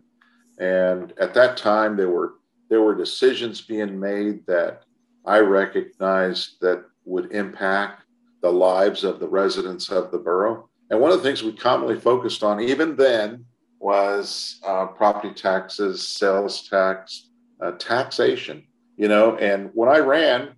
And 0.60 1.14
at 1.22 1.34
that 1.36 1.56
time, 1.56 1.96
there 1.96 2.10
were 2.10 2.34
there 2.68 2.82
were 2.82 2.96
decisions 2.96 3.62
being 3.62 3.98
made 3.98 4.46
that 4.48 4.84
I 5.26 5.40
recognized 5.40 6.60
that 6.62 6.86
would 7.06 7.32
impact 7.32 8.04
the 8.42 8.52
lives 8.52 9.04
of 9.04 9.20
the 9.20 9.28
residents 9.28 9.90
of 9.90 10.12
the 10.12 10.18
borough. 10.18 10.70
And 10.90 11.00
one 11.00 11.12
of 11.12 11.18
the 11.18 11.24
things 11.24 11.44
we 11.44 11.54
commonly 11.54 12.00
focused 12.00 12.44
on, 12.44 12.60
even 12.60 12.96
then, 12.96 13.46
was 13.80 14.60
uh, 14.66 14.88
property 14.88 15.34
taxes, 15.34 16.08
sales 16.08 16.68
tax, 16.68 17.30
uh, 17.62 17.72
taxation. 17.72 18.64
You 18.98 19.08
know, 19.08 19.38
and 19.38 19.70
when 19.74 19.90
I 19.90 20.00
ran, 20.00 20.50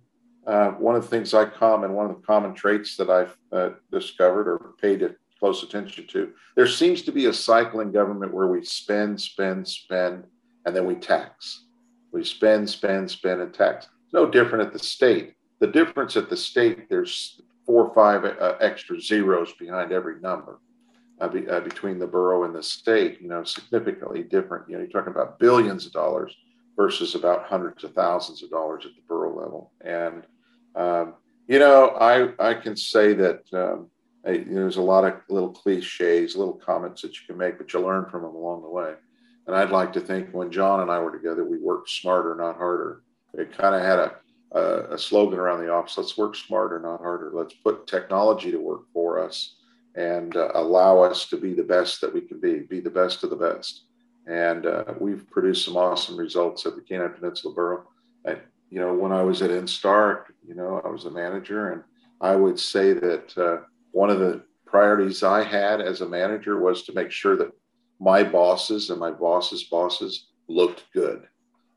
uh, 0.46 0.70
one 0.72 0.96
of 0.96 1.02
the 1.02 1.08
things 1.08 1.32
I 1.32 1.46
common, 1.46 1.94
one 1.94 2.10
of 2.10 2.16
the 2.16 2.26
common 2.26 2.54
traits 2.54 2.96
that 2.96 3.08
I've 3.08 3.36
uh, 3.52 3.70
discovered 3.90 4.48
or 4.48 4.74
paid 4.80 5.08
close 5.38 5.62
attention 5.62 6.06
to, 6.08 6.32
there 6.54 6.66
seems 6.66 7.02
to 7.02 7.12
be 7.12 7.26
a 7.26 7.32
cycle 7.32 7.80
in 7.80 7.92
government 7.92 8.34
where 8.34 8.48
we 8.48 8.64
spend, 8.64 9.20
spend, 9.20 9.66
spend, 9.66 10.24
and 10.66 10.76
then 10.76 10.84
we 10.86 10.94
tax. 10.94 11.64
We 12.12 12.24
spend, 12.24 12.68
spend, 12.68 13.10
spend, 13.10 13.40
and 13.40 13.54
tax. 13.54 13.88
No 14.14 14.30
different 14.30 14.64
at 14.64 14.72
the 14.72 14.78
state. 14.78 15.34
The 15.58 15.66
difference 15.66 16.16
at 16.16 16.30
the 16.30 16.36
state, 16.36 16.88
there's 16.88 17.40
four 17.66 17.84
or 17.84 17.94
five 17.94 18.24
uh, 18.24 18.54
extra 18.60 19.00
zeros 19.00 19.52
behind 19.54 19.90
every 19.90 20.20
number 20.20 20.60
uh, 21.20 21.26
be, 21.26 21.48
uh, 21.48 21.58
between 21.58 21.98
the 21.98 22.06
borough 22.06 22.44
and 22.44 22.54
the 22.54 22.62
state, 22.62 23.20
you 23.20 23.26
know, 23.26 23.42
significantly 23.42 24.22
different. 24.22 24.68
You 24.68 24.76
know, 24.76 24.82
you're 24.82 24.92
talking 24.92 25.12
about 25.12 25.40
billions 25.40 25.84
of 25.84 25.92
dollars 25.92 26.32
versus 26.76 27.16
about 27.16 27.46
hundreds 27.46 27.82
of 27.82 27.92
thousands 27.92 28.44
of 28.44 28.50
dollars 28.50 28.86
at 28.86 28.94
the 28.94 29.02
borough 29.08 29.36
level. 29.36 29.72
And, 29.84 30.22
um, 30.76 31.14
you 31.48 31.58
know, 31.58 31.88
I, 32.00 32.28
I 32.38 32.54
can 32.54 32.76
say 32.76 33.14
that 33.14 33.42
um, 33.52 33.88
I, 34.24 34.44
there's 34.46 34.76
a 34.76 34.82
lot 34.82 35.04
of 35.04 35.14
little 35.28 35.50
cliches, 35.50 36.36
little 36.36 36.54
comments 36.54 37.02
that 37.02 37.14
you 37.20 37.26
can 37.26 37.36
make, 37.36 37.58
but 37.58 37.72
you 37.72 37.80
learn 37.80 38.08
from 38.08 38.22
them 38.22 38.36
along 38.36 38.62
the 38.62 38.70
way. 38.70 38.94
And 39.48 39.56
I'd 39.56 39.70
like 39.70 39.92
to 39.94 40.00
think 40.00 40.30
when 40.30 40.52
John 40.52 40.82
and 40.82 40.90
I 40.90 41.00
were 41.00 41.10
together, 41.10 41.44
we 41.44 41.58
worked 41.58 41.90
smarter, 41.90 42.36
not 42.36 42.56
harder. 42.56 43.00
It 43.36 43.56
kind 43.56 43.74
of 43.74 43.82
had 43.82 43.98
a, 43.98 44.16
a, 44.52 44.94
a 44.94 44.98
slogan 44.98 45.38
around 45.38 45.60
the 45.60 45.72
office 45.72 45.98
let's 45.98 46.16
work 46.16 46.36
smarter, 46.36 46.78
not 46.78 47.00
harder. 47.00 47.30
Let's 47.32 47.54
put 47.54 47.86
technology 47.86 48.50
to 48.50 48.58
work 48.58 48.82
for 48.92 49.18
us 49.18 49.56
and 49.94 50.36
uh, 50.36 50.50
allow 50.54 51.02
us 51.02 51.28
to 51.28 51.36
be 51.36 51.54
the 51.54 51.62
best 51.62 52.00
that 52.00 52.12
we 52.12 52.20
can 52.20 52.40
be, 52.40 52.60
be 52.60 52.80
the 52.80 52.90
best 52.90 53.24
of 53.24 53.30
the 53.30 53.36
best. 53.36 53.84
And 54.26 54.66
uh, 54.66 54.94
we've 54.98 55.28
produced 55.30 55.64
some 55.64 55.76
awesome 55.76 56.16
results 56.16 56.66
at 56.66 56.74
the 56.74 56.82
Kenai 56.82 57.08
Peninsula 57.08 57.54
Borough. 57.54 57.88
I, 58.26 58.36
you 58.70 58.80
know, 58.80 58.94
when 58.94 59.12
I 59.12 59.22
was 59.22 59.42
at 59.42 59.50
ENSTAR, 59.50 60.24
you 60.46 60.54
know, 60.54 60.80
I 60.84 60.88
was 60.88 61.04
a 61.04 61.10
manager, 61.10 61.72
and 61.72 61.82
I 62.20 62.34
would 62.34 62.58
say 62.58 62.92
that 62.94 63.38
uh, 63.38 63.64
one 63.92 64.10
of 64.10 64.18
the 64.18 64.42
priorities 64.66 65.22
I 65.22 65.44
had 65.44 65.80
as 65.80 66.00
a 66.00 66.08
manager 66.08 66.58
was 66.58 66.82
to 66.84 66.94
make 66.94 67.10
sure 67.10 67.36
that 67.36 67.52
my 68.00 68.24
bosses 68.24 68.90
and 68.90 68.98
my 68.98 69.10
bosses' 69.10 69.64
bosses 69.64 70.28
looked 70.48 70.84
good. 70.92 71.28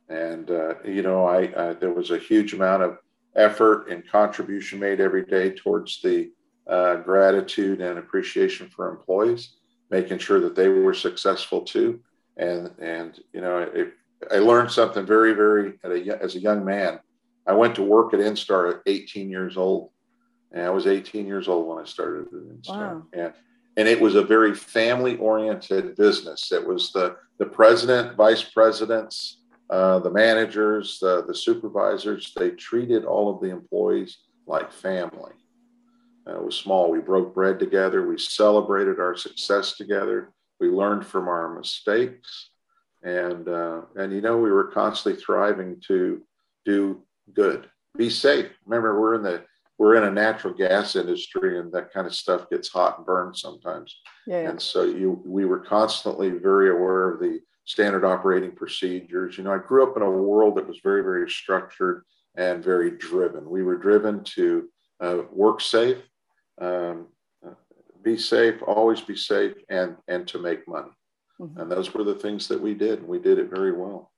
And 0.10 0.50
uh, 0.50 0.76
you 0.86 1.02
know, 1.02 1.26
I, 1.26 1.52
I 1.58 1.74
there 1.74 1.94
was 1.94 2.12
a 2.12 2.18
huge 2.18 2.54
amount 2.54 2.84
of 2.84 2.98
effort 3.36 3.90
and 3.90 4.08
contribution 4.08 4.80
made 4.80 5.00
every 5.00 5.26
day 5.26 5.52
towards 5.52 6.02
the 6.02 6.32
uh, 6.68 6.96
gratitude 6.98 7.82
and 7.82 8.00
appreciation 8.00 8.70
for 8.70 8.90
employees, 8.90 9.56
making 9.90 10.18
sure 10.18 10.40
that 10.40 10.56
they 10.56 10.70
were 10.70 10.94
successful 10.94 11.62
too. 11.62 12.00
And 12.38 12.72
and 12.80 13.20
you 13.34 13.42
know, 13.42 13.60
it, 13.60 13.94
I 14.32 14.38
learned 14.38 14.72
something 14.72 15.06
very 15.06 15.34
very 15.34 15.74
a, 15.84 16.22
as 16.22 16.36
a 16.36 16.40
young 16.40 16.64
man. 16.64 17.00
I 17.46 17.54
went 17.54 17.76
to 17.76 17.84
work 17.84 18.14
at 18.14 18.20
ENSTAR 18.20 18.70
at 18.72 18.82
18 18.86 19.30
years 19.30 19.56
old, 19.56 19.92
and 20.52 20.64
I 20.64 20.70
was 20.70 20.86
18 20.86 21.26
years 21.26 21.48
old 21.48 21.68
when 21.68 21.80
I 21.80 21.86
started 21.86 22.28
at 22.28 22.34
ENSTAR. 22.34 22.70
Wow. 22.70 23.04
And 23.14 23.34
and 23.78 23.88
it 23.88 24.02
was 24.02 24.16
a 24.16 24.24
very 24.24 24.56
family 24.56 25.18
oriented 25.18 25.96
business. 25.96 26.52
It 26.52 26.66
was 26.66 26.92
the 26.92 27.18
the 27.40 27.46
president, 27.46 28.16
vice 28.16 28.44
presidents, 28.44 29.38
uh, 29.70 30.00
the 30.00 30.12
managers, 30.12 31.00
the, 31.00 31.26
the 31.26 31.36
supervisors. 31.36 32.34
They 32.36 32.52
treated 32.52 33.06
all 33.06 33.34
of 33.34 33.42
the 33.42 33.50
employees 33.50 34.18
like 34.46 34.72
family 34.72 35.34
uh, 36.28 36.40
was 36.42 36.56
small. 36.56 36.92
We 36.92 37.00
broke 37.00 37.34
bread 37.34 37.60
together. 37.60 38.08
We 38.08 38.18
celebrated 38.18 39.00
our 39.00 39.16
success 39.16 39.76
together. 39.76 40.32
We 40.60 40.70
learned 40.70 41.06
from 41.06 41.28
our 41.28 41.54
mistakes, 41.56 42.50
and 43.04 43.48
uh, 43.48 43.82
and 43.96 44.12
you 44.12 44.22
know 44.22 44.38
we 44.38 44.52
were 44.52 44.72
constantly 44.72 45.22
thriving 45.22 45.82
to 45.88 46.24
do 46.66 47.04
good, 47.34 47.70
be 47.96 48.10
safe. 48.10 48.48
Remember, 48.66 49.00
we're 49.00 49.16
in 49.16 49.24
the 49.24 49.44
we're 49.78 49.96
in 49.96 50.04
a 50.04 50.12
natural 50.12 50.54
gas 50.54 50.96
industry, 50.96 51.60
and 51.60 51.72
that 51.74 51.94
kind 51.94 52.08
of 52.08 52.16
stuff 52.16 52.50
gets 52.50 52.70
hot 52.70 52.98
and 52.98 53.06
burns 53.06 53.42
sometimes. 53.42 53.96
Yeah, 54.26 54.42
yeah. 54.42 54.50
And 54.50 54.62
so 54.62 54.84
you 54.84 55.22
we 55.26 55.46
were 55.46 55.60
constantly 55.60 56.32
very 56.32 56.72
aware 56.72 57.14
of 57.14 57.20
the 57.20 57.40
standard 57.68 58.06
operating 58.06 58.54
procedures. 58.54 59.38
You 59.38 59.44
know, 59.44 59.54
I 59.54 59.60
grew 59.60 59.84
up 59.84 59.96
in 59.98 60.02
a 60.02 60.10
world 60.10 60.56
that 60.56 60.68
was 60.68 60.80
very 60.84 61.04
very 61.04 61.30
structured 61.30 62.04
and 62.36 62.64
very 62.64 62.92
driven. 62.92 63.48
We 63.50 63.62
were 63.62 63.78
driven 63.78 64.24
to 64.36 64.70
uh, 65.00 65.20
work 65.32 65.62
safe, 65.62 65.98
um, 66.60 67.08
be 68.02 68.18
safe, 68.18 68.56
always 68.66 69.02
be 69.02 69.16
safe, 69.16 69.54
and 69.70 69.98
and 70.08 70.28
to 70.30 70.40
make 70.40 70.68
money. 70.68 70.92
Mm-hmm. 71.40 71.60
And 71.60 71.72
those 71.72 71.94
were 71.94 72.04
the 72.04 72.16
things 72.16 72.48
that 72.48 72.60
we 72.60 72.74
did, 72.74 73.00
and 73.00 73.08
we 73.08 73.20
did 73.20 73.38
it 73.38 73.50
very 73.50 73.74
well. 73.74 74.12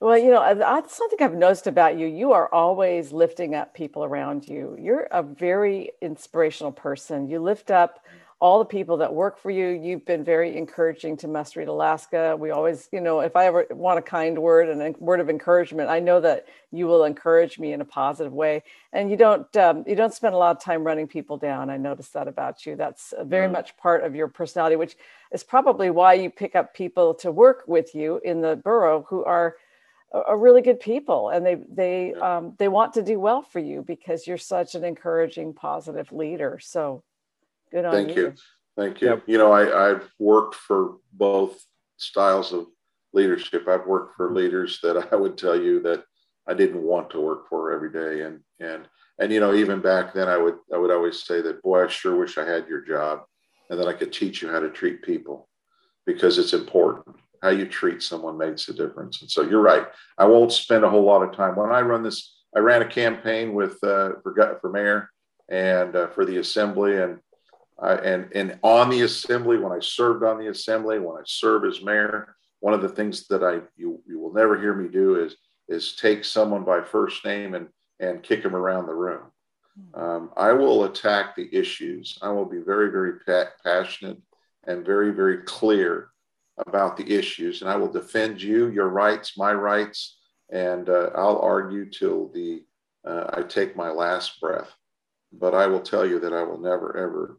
Well, 0.00 0.16
you 0.16 0.30
know, 0.30 0.54
that's 0.54 0.96
something 0.96 1.18
I've 1.20 1.34
noticed 1.34 1.66
about 1.66 1.98
you. 1.98 2.06
You 2.06 2.32
are 2.32 2.52
always 2.54 3.12
lifting 3.12 3.56
up 3.56 3.74
people 3.74 4.04
around 4.04 4.48
you. 4.48 4.76
You're 4.80 5.08
a 5.10 5.24
very 5.24 5.90
inspirational 6.00 6.70
person. 6.70 7.28
You 7.28 7.40
lift 7.40 7.72
up 7.72 8.04
all 8.40 8.60
the 8.60 8.64
people 8.64 8.96
that 8.98 9.12
work 9.12 9.36
for 9.38 9.50
you. 9.50 9.68
You've 9.68 10.06
been 10.06 10.22
very 10.22 10.56
encouraging 10.56 11.16
to 11.18 11.28
Must 11.28 11.56
Read 11.56 11.66
Alaska. 11.66 12.36
We 12.38 12.50
always, 12.50 12.88
you 12.92 13.00
know, 13.00 13.18
if 13.20 13.34
I 13.34 13.46
ever 13.46 13.66
want 13.70 13.98
a 13.98 14.02
kind 14.02 14.38
word 14.38 14.68
and 14.68 14.80
a 14.80 14.90
word 15.00 15.18
of 15.18 15.28
encouragement, 15.28 15.90
I 15.90 15.98
know 15.98 16.20
that 16.20 16.46
you 16.70 16.86
will 16.86 17.02
encourage 17.02 17.58
me 17.58 17.72
in 17.72 17.80
a 17.80 17.84
positive 17.84 18.32
way. 18.32 18.62
And 18.92 19.10
you 19.10 19.16
don't, 19.16 19.56
um, 19.56 19.82
you 19.88 19.96
don't 19.96 20.14
spend 20.14 20.34
a 20.34 20.38
lot 20.38 20.56
of 20.56 20.62
time 20.62 20.84
running 20.84 21.08
people 21.08 21.36
down. 21.36 21.68
I 21.68 21.78
noticed 21.78 22.12
that 22.12 22.28
about 22.28 22.64
you. 22.64 22.76
That's 22.76 23.12
very 23.22 23.48
much 23.48 23.76
part 23.76 24.04
of 24.04 24.14
your 24.14 24.28
personality, 24.28 24.76
which 24.76 24.96
is 25.32 25.42
probably 25.42 25.90
why 25.90 26.14
you 26.14 26.30
pick 26.30 26.54
up 26.54 26.74
people 26.74 27.14
to 27.14 27.32
work 27.32 27.64
with 27.66 27.92
you 27.94 28.20
in 28.24 28.40
the 28.40 28.56
borough 28.56 29.04
who 29.08 29.24
are 29.24 29.56
are 30.10 30.38
really 30.38 30.62
good 30.62 30.80
people 30.80 31.28
and 31.28 31.44
they 31.44 31.56
they 31.70 32.14
um, 32.14 32.54
they 32.58 32.66
want 32.66 32.94
to 32.94 33.02
do 33.02 33.20
well 33.20 33.42
for 33.42 33.58
you 33.58 33.82
because 33.86 34.26
you're 34.26 34.38
such 34.38 34.74
an 34.74 34.82
encouraging 34.82 35.52
positive 35.52 36.10
leader 36.12 36.58
so 36.62 37.02
Good 37.70 37.84
on 37.84 37.92
Thank 37.92 38.16
you. 38.16 38.22
you. 38.22 38.34
Thank 38.76 39.00
you. 39.00 39.08
Yep. 39.08 39.22
You 39.26 39.38
know, 39.38 39.52
I, 39.52 39.90
I've 39.90 40.08
worked 40.18 40.54
for 40.54 40.96
both 41.12 41.60
styles 41.96 42.52
of 42.52 42.66
leadership. 43.12 43.66
I've 43.68 43.86
worked 43.86 44.16
for 44.16 44.32
leaders 44.32 44.78
that 44.82 45.08
I 45.12 45.16
would 45.16 45.36
tell 45.36 45.60
you 45.60 45.80
that 45.82 46.04
I 46.46 46.54
didn't 46.54 46.82
want 46.82 47.10
to 47.10 47.20
work 47.20 47.48
for 47.48 47.72
every 47.72 47.92
day. 47.92 48.22
And 48.22 48.40
and 48.60 48.88
and 49.18 49.32
you 49.32 49.40
know, 49.40 49.54
even 49.54 49.80
back 49.80 50.14
then 50.14 50.28
I 50.28 50.36
would 50.36 50.56
I 50.72 50.78
would 50.78 50.90
always 50.90 51.24
say 51.24 51.40
that, 51.42 51.62
boy, 51.62 51.84
I 51.84 51.88
sure 51.88 52.16
wish 52.16 52.38
I 52.38 52.48
had 52.48 52.68
your 52.68 52.80
job 52.80 53.22
and 53.68 53.78
that 53.78 53.88
I 53.88 53.92
could 53.92 54.12
teach 54.12 54.42
you 54.42 54.50
how 54.50 54.60
to 54.60 54.70
treat 54.70 55.02
people 55.02 55.48
because 56.06 56.38
it's 56.38 56.52
important. 56.52 57.16
How 57.42 57.50
you 57.50 57.66
treat 57.66 58.02
someone 58.02 58.36
makes 58.36 58.68
a 58.68 58.74
difference. 58.74 59.20
And 59.20 59.30
so 59.30 59.42
you're 59.42 59.60
right. 59.60 59.86
I 60.16 60.24
won't 60.24 60.52
spend 60.52 60.84
a 60.84 60.90
whole 60.90 61.04
lot 61.04 61.22
of 61.22 61.36
time. 61.36 61.54
When 61.54 61.70
I 61.70 61.82
run 61.82 62.02
this, 62.02 62.34
I 62.56 62.58
ran 62.60 62.82
a 62.82 62.88
campaign 62.88 63.54
with 63.54 63.82
uh, 63.84 64.14
for, 64.22 64.58
for 64.60 64.70
mayor 64.70 65.10
and 65.48 65.94
uh, 65.94 66.08
for 66.08 66.24
the 66.24 66.38
assembly 66.38 66.96
and 66.96 67.18
uh, 67.80 67.98
and 68.02 68.28
and 68.34 68.58
on 68.62 68.90
the 68.90 69.02
assembly, 69.02 69.58
when 69.58 69.72
I 69.72 69.78
served 69.80 70.24
on 70.24 70.38
the 70.38 70.48
assembly, 70.48 70.98
when 70.98 71.16
I 71.16 71.22
serve 71.24 71.64
as 71.64 71.82
mayor, 71.82 72.34
one 72.60 72.74
of 72.74 72.82
the 72.82 72.88
things 72.88 73.26
that 73.28 73.44
I 73.44 73.60
you 73.76 74.02
you 74.06 74.18
will 74.18 74.32
never 74.32 74.58
hear 74.60 74.74
me 74.74 74.88
do 74.88 75.22
is 75.24 75.36
is 75.68 75.94
take 75.94 76.24
someone 76.24 76.64
by 76.64 76.80
first 76.80 77.24
name 77.24 77.54
and 77.54 77.68
and 78.00 78.22
kick 78.22 78.42
them 78.42 78.56
around 78.56 78.86
the 78.86 78.94
room. 78.94 79.30
Um, 79.94 80.30
I 80.36 80.52
will 80.52 80.84
attack 80.84 81.36
the 81.36 81.48
issues. 81.52 82.18
I 82.20 82.30
will 82.30 82.44
be 82.44 82.58
very 82.58 82.90
very 82.90 83.20
pa- 83.20 83.52
passionate 83.62 84.18
and 84.66 84.84
very 84.84 85.12
very 85.12 85.38
clear 85.44 86.08
about 86.66 86.96
the 86.96 87.08
issues, 87.08 87.62
and 87.62 87.70
I 87.70 87.76
will 87.76 87.92
defend 87.92 88.42
you, 88.42 88.70
your 88.70 88.88
rights, 88.88 89.38
my 89.38 89.52
rights, 89.52 90.18
and 90.50 90.88
uh, 90.88 91.10
I'll 91.14 91.38
argue 91.38 91.88
till 91.88 92.28
the 92.32 92.64
uh, 93.06 93.30
I 93.34 93.42
take 93.42 93.76
my 93.76 93.90
last 93.90 94.40
breath. 94.40 94.68
But 95.32 95.54
I 95.54 95.68
will 95.68 95.80
tell 95.80 96.04
you 96.04 96.18
that 96.20 96.32
I 96.32 96.42
will 96.42 96.58
never 96.58 96.96
ever 96.96 97.38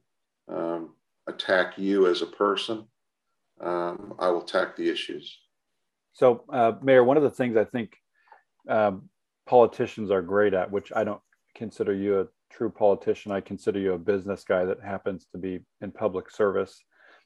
um, 0.49 0.95
attack 1.27 1.77
you 1.77 2.07
as 2.07 2.21
a 2.21 2.27
person. 2.27 2.85
Um, 3.61 4.15
I 4.19 4.29
will 4.29 4.43
attack 4.43 4.75
the 4.75 4.89
issues. 4.89 5.37
So, 6.13 6.43
uh, 6.51 6.73
Mayor, 6.81 7.03
one 7.03 7.17
of 7.17 7.23
the 7.23 7.29
things 7.29 7.55
I 7.55 7.65
think 7.65 7.95
um, 8.67 9.09
politicians 9.45 10.11
are 10.11 10.21
great 10.21 10.53
at, 10.53 10.71
which 10.71 10.91
I 10.95 11.03
don't 11.03 11.21
consider 11.55 11.93
you 11.93 12.21
a 12.21 12.27
true 12.51 12.69
politician. 12.69 13.31
I 13.31 13.41
consider 13.41 13.79
you 13.79 13.93
a 13.93 13.97
business 13.97 14.43
guy 14.43 14.65
that 14.65 14.81
happens 14.83 15.27
to 15.31 15.37
be 15.37 15.59
in 15.81 15.91
public 15.91 16.31
service 16.31 16.81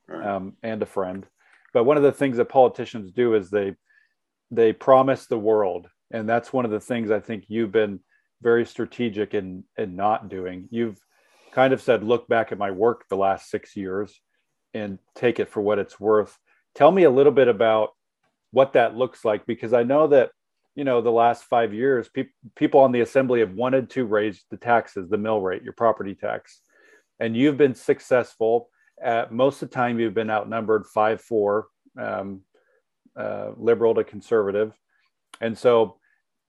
right. 0.08 0.25
um, 0.25 0.53
and 0.63 0.82
a 0.82 0.88
friend. 0.88 1.25
But 1.74 1.86
one 1.86 1.98
of 1.98 2.03
the 2.03 2.12
things 2.12 2.38
that 2.38 2.50
politicians 2.50 3.12
do 3.12 3.36
is 3.36 3.50
they 3.50 3.75
they 4.51 4.72
promise 4.72 5.25
the 5.25 5.39
world, 5.39 5.88
and 6.12 6.30
that's 6.30 6.53
one 6.53 6.65
of 6.65 6.72
the 6.72 6.80
things 6.80 7.10
I 7.10 7.20
think 7.20 7.46
you've 7.48 7.72
been 7.72 8.00
very 8.42 8.65
strategic 8.65 9.34
in 9.34 9.63
in 9.77 9.96
not 9.96 10.30
doing. 10.30 10.68
You've 10.70 11.00
kind 11.53 11.74
of 11.74 11.81
said, 11.81 12.03
look 12.03 12.27
back 12.27 12.51
at 12.51 12.57
my 12.57 12.72
work 12.72 13.05
the 13.10 13.17
last 13.17 13.50
six 13.50 13.75
years 13.75 14.19
and 14.74 14.98
take 15.15 15.39
it 15.39 15.50
for 15.50 15.62
what 15.62 15.79
it's 15.79 16.00
worth. 16.00 16.38
Tell 16.75 16.91
me 16.91 17.03
a 17.03 17.12
little 17.12 17.31
bit 17.31 17.48
about 17.48 17.89
what 18.51 18.74
that 18.74 18.95
looks 18.95 19.24
like 19.24 19.45
because 19.45 19.74
I 19.74 19.83
know 19.83 20.07
that 20.07 20.31
you 20.75 20.83
know 20.83 21.01
the 21.01 21.12
last 21.12 21.43
five 21.43 21.74
years 21.74 22.10
pe- 22.10 22.29
people 22.55 22.79
on 22.79 22.91
the 22.91 23.01
assembly 23.01 23.41
have 23.41 23.53
wanted 23.53 23.91
to 23.91 24.05
raise 24.05 24.43
the 24.50 24.57
taxes 24.57 25.07
the 25.07 25.17
mill 25.17 25.39
rate 25.39 25.63
your 25.63 25.74
property 25.74 26.15
tax. 26.15 26.62
And 27.19 27.38
you've 27.38 27.57
been 27.57 27.75
successful. 27.75 28.69
At 29.01 29.31
most 29.31 29.62
of 29.62 29.69
the 29.69 29.75
time 29.75 30.00
you've 30.00 30.13
been 30.13 30.31
outnumbered 30.31 30.86
five 30.88 31.22
four 31.22 31.67
um, 32.00 32.41
uh, 33.15 33.51
liberal 33.57 33.93
to 33.95 34.03
conservative. 34.03 34.74
And 35.41 35.57
so 35.57 35.98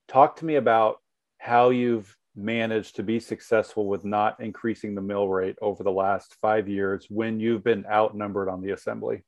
talk 0.09 0.37
to 0.37 0.45
me 0.45 0.55
about 0.55 0.99
how 1.39 1.71
you've 1.71 2.17
managed 2.37 2.97
to 2.97 3.03
be 3.03 3.21
successful 3.21 3.87
with 3.87 4.05
not 4.05 4.41
increasing 4.41 4.95
the 4.95 5.01
mill 5.01 5.29
rate 5.29 5.57
over 5.63 5.83
the 5.83 5.91
last 5.91 6.37
five 6.41 6.69
years 6.69 7.07
when 7.09 7.39
you've 7.39 7.65
been 7.65 7.87
outnumbered 7.87 8.49
on 8.49 8.61
the 8.61 8.71
assembly 8.71 9.23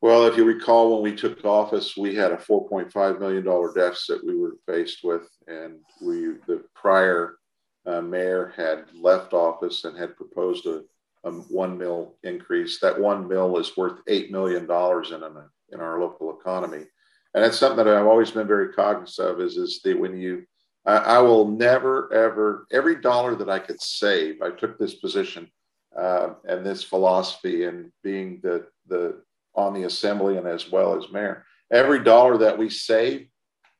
well, 0.00 0.26
if 0.26 0.36
you 0.36 0.44
recall, 0.44 0.94
when 0.94 1.02
we 1.10 1.16
took 1.16 1.44
office, 1.44 1.96
we 1.96 2.14
had 2.14 2.30
a 2.30 2.36
$4.5 2.36 3.18
million 3.18 3.44
deficit 3.74 4.24
we 4.24 4.38
were 4.38 4.56
faced 4.64 5.00
with, 5.02 5.28
and 5.48 5.80
we 6.00 6.34
the 6.46 6.62
prior 6.72 7.38
uh, 7.84 8.00
mayor 8.00 8.52
had 8.56 8.84
left 8.94 9.32
office 9.32 9.84
and 9.84 9.98
had 9.98 10.16
proposed 10.16 10.66
a, 10.66 10.82
a, 11.24 11.32
one 11.32 11.76
mill 11.76 12.14
increase. 12.22 12.78
That 12.78 13.00
one 13.00 13.26
mill 13.26 13.58
is 13.58 13.76
worth 13.76 13.98
eight 14.06 14.30
million 14.30 14.66
dollars 14.66 15.10
in 15.10 15.22
a, 15.24 15.48
in 15.72 15.80
our 15.80 16.00
local 16.00 16.38
economy, 16.38 16.84
and 17.34 17.42
that's 17.42 17.58
something 17.58 17.84
that 17.84 17.92
I've 17.92 18.06
always 18.06 18.30
been 18.30 18.46
very 18.46 18.72
cognizant 18.72 19.28
of. 19.28 19.40
Is 19.40 19.56
is 19.56 19.80
that 19.82 19.98
when 19.98 20.16
you 20.16 20.44
I, 20.84 20.96
I 20.96 21.18
will 21.18 21.48
never 21.48 22.12
ever 22.12 22.66
every 22.72 23.00
dollar 23.00 23.34
that 23.36 23.50
I 23.50 23.58
could 23.58 23.80
save. 23.80 24.42
I 24.42 24.50
took 24.50 24.78
this 24.78 24.94
position 24.94 25.50
uh, 25.96 26.30
and 26.44 26.64
this 26.64 26.82
philosophy 26.82 27.64
and 27.64 27.90
being 28.02 28.40
the 28.42 28.66
the 28.88 29.22
on 29.54 29.74
the 29.74 29.84
assembly 29.84 30.36
and 30.36 30.46
as 30.46 30.70
well 30.70 30.96
as 30.96 31.10
mayor. 31.12 31.44
Every 31.72 32.02
dollar 32.02 32.38
that 32.38 32.56
we 32.56 32.70
save 32.70 33.28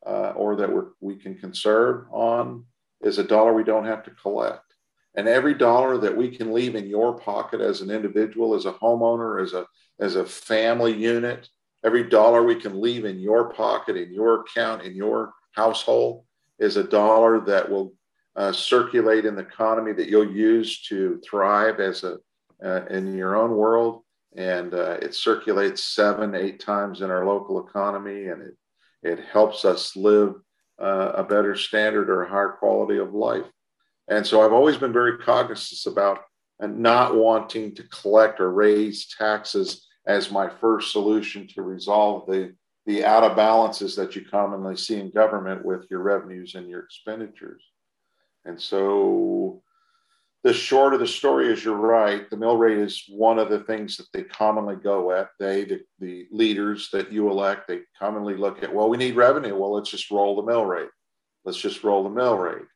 uh, 0.06 0.32
or 0.36 0.56
that 0.56 0.72
we 0.72 0.82
we 1.00 1.16
can 1.16 1.36
conserve 1.36 2.06
on 2.10 2.64
is 3.00 3.18
a 3.18 3.24
dollar 3.24 3.54
we 3.54 3.64
don't 3.64 3.86
have 3.86 4.04
to 4.04 4.10
collect. 4.10 4.62
And 5.14 5.26
every 5.26 5.54
dollar 5.54 5.98
that 5.98 6.16
we 6.16 6.30
can 6.30 6.52
leave 6.52 6.74
in 6.76 6.86
your 6.86 7.18
pocket 7.18 7.60
as 7.60 7.80
an 7.80 7.90
individual, 7.90 8.54
as 8.54 8.66
a 8.66 8.72
homeowner, 8.72 9.42
as 9.42 9.52
a 9.52 9.66
as 10.00 10.16
a 10.16 10.24
family 10.24 10.92
unit, 10.92 11.48
every 11.84 12.08
dollar 12.08 12.42
we 12.42 12.54
can 12.54 12.80
leave 12.80 13.04
in 13.04 13.18
your 13.18 13.50
pocket, 13.50 13.96
in 13.96 14.12
your 14.12 14.42
account, 14.42 14.82
in 14.82 14.94
your 14.94 15.32
household, 15.52 16.24
is 16.58 16.76
a 16.76 16.84
dollar 16.84 17.40
that 17.40 17.70
will 17.70 17.94
uh, 18.36 18.52
circulate 18.52 19.24
in 19.24 19.34
the 19.34 19.42
economy 19.42 19.92
that 19.92 20.08
you'll 20.08 20.30
use 20.30 20.82
to 20.82 21.20
thrive 21.28 21.80
as 21.80 22.04
a 22.04 22.18
uh, 22.64 22.84
in 22.90 23.16
your 23.16 23.36
own 23.36 23.52
world 23.52 24.02
and 24.36 24.74
uh, 24.74 24.98
it 25.00 25.14
circulates 25.14 25.82
seven, 25.82 26.34
eight 26.34 26.60
times 26.60 27.00
in 27.00 27.10
our 27.10 27.26
local 27.26 27.66
economy, 27.66 28.28
and 28.28 28.42
it 28.42 28.56
it 29.02 29.20
helps 29.32 29.64
us 29.64 29.96
live 29.96 30.34
uh, 30.80 31.12
a 31.14 31.24
better 31.24 31.54
standard 31.56 32.10
or 32.10 32.22
a 32.22 32.28
higher 32.28 32.56
quality 32.58 32.98
of 32.98 33.14
life. 33.14 33.46
And 34.08 34.26
so 34.26 34.42
I've 34.42 34.52
always 34.52 34.76
been 34.76 34.92
very 34.92 35.18
cognizant 35.18 35.92
about 35.92 36.20
not 36.60 37.14
wanting 37.14 37.76
to 37.76 37.84
collect 37.84 38.40
or 38.40 38.52
raise 38.52 39.06
taxes 39.16 39.86
as 40.06 40.32
my 40.32 40.48
first 40.48 40.90
solution 40.90 41.46
to 41.54 41.62
resolve 41.62 42.26
the 42.26 42.54
the 42.88 43.04
out 43.04 43.22
of 43.22 43.36
balances 43.36 43.94
that 43.96 44.16
you 44.16 44.24
commonly 44.24 44.74
see 44.74 44.98
in 44.98 45.10
government 45.10 45.62
with 45.62 45.86
your 45.90 46.00
revenues 46.00 46.54
and 46.54 46.70
your 46.70 46.80
expenditures. 46.80 47.62
And 48.46 48.58
so 48.58 49.62
the 50.42 50.54
short 50.54 50.94
of 50.94 51.00
the 51.00 51.06
story 51.06 51.52
is 51.52 51.62
you're 51.62 51.76
right. 51.76 52.30
The 52.30 52.38
mill 52.38 52.56
rate 52.56 52.78
is 52.78 53.04
one 53.10 53.38
of 53.38 53.50
the 53.50 53.60
things 53.60 53.98
that 53.98 54.06
they 54.14 54.22
commonly 54.22 54.76
go 54.76 55.12
at. 55.12 55.28
They, 55.38 55.64
the, 55.66 55.80
the 55.98 56.28
leaders 56.30 56.88
that 56.94 57.12
you 57.12 57.28
elect, 57.28 57.68
they 57.68 57.80
commonly 57.98 58.36
look 58.36 58.62
at, 58.62 58.74
well, 58.74 58.88
we 58.88 58.96
need 58.96 59.16
revenue. 59.16 59.54
Well, 59.54 59.74
let's 59.74 59.90
just 59.90 60.10
roll 60.10 60.36
the 60.36 60.50
mill 60.50 60.64
rate. 60.64 60.88
Let's 61.44 61.58
just 61.58 61.84
roll 61.84 62.04
the 62.04 62.08
mill 62.08 62.38
rate. 62.38 62.68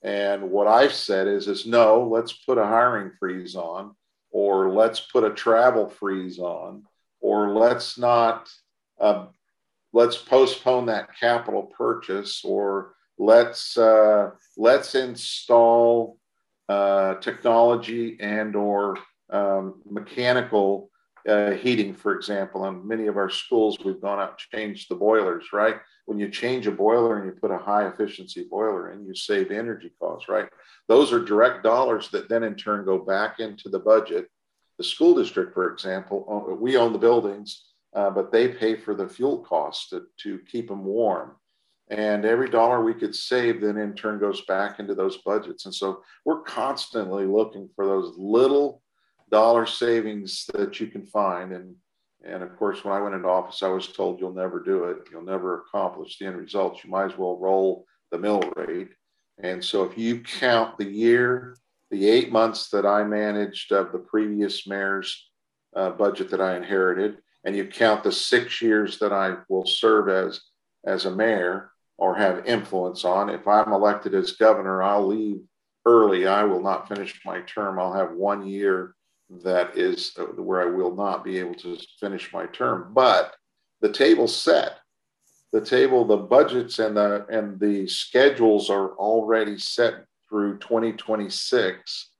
And 0.00 0.52
what 0.52 0.68
I've 0.68 0.94
said 0.94 1.26
is, 1.26 1.48
is 1.48 1.66
no, 1.66 2.06
let's 2.08 2.32
put 2.32 2.58
a 2.58 2.64
hiring 2.64 3.10
freeze 3.18 3.56
on, 3.56 3.96
or 4.30 4.70
let's 4.70 5.00
put 5.00 5.24
a 5.24 5.34
travel 5.34 5.88
freeze 5.88 6.38
on, 6.38 6.84
or 7.20 7.50
let's 7.50 7.98
not, 7.98 8.48
uh, 9.00 9.26
let's 9.96 10.18
postpone 10.18 10.84
that 10.84 11.08
capital 11.18 11.62
purchase, 11.62 12.44
or 12.44 12.92
let's 13.18 13.78
uh, 13.78 14.30
let's 14.58 14.94
install 14.94 16.18
uh, 16.68 17.14
technology 17.14 18.18
and 18.20 18.54
or 18.54 18.98
um, 19.30 19.80
mechanical 19.88 20.90
uh, 21.26 21.52
heating, 21.52 21.94
for 21.94 22.14
example. 22.14 22.66
In 22.66 22.86
many 22.86 23.06
of 23.06 23.16
our 23.16 23.30
schools, 23.30 23.78
we've 23.82 24.02
gone 24.02 24.20
out 24.20 24.38
and 24.38 24.38
changed 24.38 24.90
the 24.90 24.94
boilers, 24.94 25.46
right? 25.54 25.76
When 26.04 26.18
you 26.18 26.28
change 26.28 26.66
a 26.66 26.72
boiler 26.72 27.16
and 27.16 27.24
you 27.26 27.32
put 27.32 27.50
a 27.50 27.66
high 27.70 27.88
efficiency 27.88 28.46
boiler 28.50 28.92
in, 28.92 29.06
you 29.06 29.14
save 29.14 29.50
energy 29.50 29.90
costs, 29.98 30.28
right? 30.28 30.48
Those 30.88 31.10
are 31.10 31.24
direct 31.24 31.62
dollars 31.62 32.10
that 32.10 32.28
then 32.28 32.44
in 32.44 32.54
turn 32.54 32.84
go 32.84 32.98
back 32.98 33.40
into 33.40 33.70
the 33.70 33.78
budget. 33.78 34.28
The 34.76 34.84
school 34.84 35.14
district, 35.14 35.54
for 35.54 35.72
example, 35.72 36.58
we 36.60 36.76
own 36.76 36.92
the 36.92 36.98
buildings, 36.98 37.64
uh, 37.96 38.10
but 38.10 38.30
they 38.30 38.46
pay 38.46 38.76
for 38.76 38.94
the 38.94 39.08
fuel 39.08 39.38
costs 39.38 39.88
to, 39.88 40.02
to 40.18 40.38
keep 40.40 40.68
them 40.68 40.84
warm. 40.84 41.34
And 41.88 42.24
every 42.26 42.50
dollar 42.50 42.84
we 42.84 42.92
could 42.92 43.14
save 43.14 43.60
then 43.60 43.78
in 43.78 43.94
turn 43.94 44.20
goes 44.20 44.42
back 44.42 44.78
into 44.80 44.94
those 44.94 45.18
budgets. 45.18 45.64
And 45.64 45.74
so 45.74 46.02
we're 46.24 46.42
constantly 46.42 47.24
looking 47.24 47.70
for 47.74 47.86
those 47.86 48.12
little 48.18 48.82
dollar 49.30 49.64
savings 49.64 50.44
that 50.52 50.78
you 50.78 50.88
can 50.88 51.06
find. 51.06 51.52
And 51.52 51.74
and 52.24 52.42
of 52.42 52.56
course, 52.56 52.84
when 52.84 52.92
I 52.92 53.00
went 53.00 53.14
into 53.14 53.28
office, 53.28 53.62
I 53.62 53.68
was 53.68 53.92
told 53.92 54.18
you'll 54.18 54.32
never 54.32 54.60
do 54.60 54.84
it. 54.84 55.08
You'll 55.10 55.22
never 55.22 55.62
accomplish 55.62 56.18
the 56.18 56.26
end 56.26 56.36
results. 56.36 56.82
You 56.82 56.90
might 56.90 57.12
as 57.12 57.16
well 57.16 57.38
roll 57.38 57.86
the 58.10 58.18
mill 58.18 58.42
rate. 58.56 58.88
And 59.38 59.64
so 59.64 59.84
if 59.84 59.96
you 59.96 60.22
count 60.22 60.76
the 60.76 60.90
year, 60.90 61.56
the 61.90 62.08
eight 62.08 62.32
months 62.32 62.68
that 62.70 62.84
I 62.84 63.04
managed 63.04 63.70
of 63.70 63.92
the 63.92 63.98
previous 63.98 64.66
mayor's 64.66 65.30
uh, 65.76 65.90
budget 65.90 66.30
that 66.30 66.40
I 66.40 66.56
inherited, 66.56 67.18
and 67.46 67.56
you 67.56 67.64
count 67.64 68.02
the 68.02 68.10
six 68.10 68.60
years 68.60 68.98
that 68.98 69.12
I 69.12 69.36
will 69.48 69.64
serve 69.64 70.08
as 70.08 70.40
as 70.84 71.06
a 71.06 71.10
mayor, 71.14 71.70
or 71.96 72.14
have 72.16 72.46
influence 72.46 73.04
on. 73.04 73.30
If 73.30 73.48
I'm 73.48 73.72
elected 73.72 74.14
as 74.14 74.32
governor, 74.32 74.82
I'll 74.82 75.06
leave 75.06 75.40
early. 75.86 76.26
I 76.26 76.44
will 76.44 76.62
not 76.62 76.88
finish 76.88 77.18
my 77.24 77.40
term. 77.40 77.78
I'll 77.78 77.92
have 77.92 78.12
one 78.12 78.46
year 78.46 78.94
that 79.42 79.76
is 79.76 80.12
uh, 80.18 80.24
where 80.24 80.60
I 80.60 80.66
will 80.66 80.94
not 80.94 81.24
be 81.24 81.38
able 81.38 81.54
to 81.56 81.78
finish 81.98 82.32
my 82.32 82.46
term. 82.46 82.92
But 82.92 83.34
the 83.80 83.92
table's 83.92 84.36
set. 84.36 84.78
The 85.52 85.60
table, 85.60 86.04
the 86.04 86.16
budgets 86.16 86.80
and 86.80 86.96
the 86.96 87.26
and 87.30 87.58
the 87.60 87.86
schedules 87.86 88.68
are 88.70 88.90
already 88.96 89.56
set 89.58 90.04
through 90.28 90.58
2026, 90.58 92.10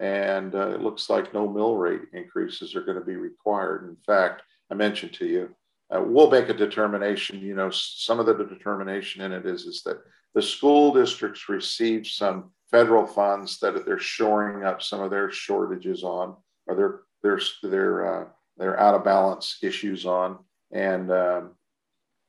and 0.00 0.54
uh, 0.54 0.70
it 0.70 0.80
looks 0.80 1.08
like 1.08 1.32
no 1.32 1.48
mill 1.48 1.76
rate 1.76 2.02
increases 2.12 2.74
are 2.74 2.82
going 2.82 2.98
to 2.98 3.04
be 3.04 3.16
required. 3.16 3.88
In 3.88 3.96
fact, 4.04 4.42
I 4.72 4.74
mentioned 4.74 5.12
to 5.14 5.26
you 5.26 5.54
uh, 5.94 6.02
we'll 6.02 6.30
make 6.30 6.48
a 6.48 6.54
determination. 6.54 7.40
You 7.40 7.54
know, 7.54 7.70
some 7.70 8.18
of 8.18 8.26
the 8.26 8.34
determination 8.34 9.22
in 9.22 9.32
it 9.32 9.44
is 9.44 9.66
is 9.66 9.82
that 9.82 9.98
the 10.34 10.40
school 10.40 10.92
districts 10.92 11.48
receive 11.48 12.06
some 12.06 12.52
federal 12.70 13.06
funds 13.06 13.58
that 13.58 13.84
they're 13.84 13.98
shoring 13.98 14.64
up 14.64 14.80
some 14.80 15.00
of 15.00 15.10
their 15.10 15.30
shortages 15.30 16.02
on, 16.02 16.36
or 16.66 16.74
their 16.74 17.00
their 17.22 17.40
their 17.62 18.22
uh, 18.22 18.28
their 18.56 18.80
out 18.80 18.94
of 18.94 19.04
balance 19.04 19.58
issues 19.62 20.06
on, 20.06 20.38
and 20.72 21.12
um, 21.12 21.50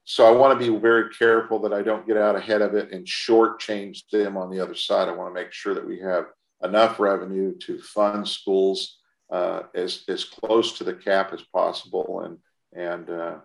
so 0.04 0.28
I 0.28 0.32
want 0.32 0.60
to 0.60 0.72
be 0.72 0.78
very 0.78 1.10
careful 1.12 1.60
that 1.60 1.72
I 1.72 1.82
don't 1.82 2.06
get 2.06 2.18
out 2.18 2.36
ahead 2.36 2.62
of 2.62 2.76
it 2.76 2.92
and 2.92 3.08
shortchange 3.08 4.10
them 4.12 4.36
on 4.36 4.50
the 4.52 4.60
other 4.60 4.76
side. 4.76 5.08
I 5.08 5.14
want 5.14 5.34
to 5.34 5.42
make 5.42 5.54
sure 5.54 5.74
that 5.74 5.88
we 5.88 6.00
have 6.00 6.26
enough 6.62 7.00
revenue 7.00 7.58
to 7.60 7.80
fund 7.80 8.28
schools 8.28 8.98
uh, 9.34 9.64
as 9.74 10.04
as 10.08 10.24
close 10.24 10.78
to 10.78 10.84
the 10.84 10.94
cap 10.94 11.34
as 11.34 11.42
possible, 11.42 12.22
and 12.22 12.38
and 12.80 13.10
uh, 13.10 13.38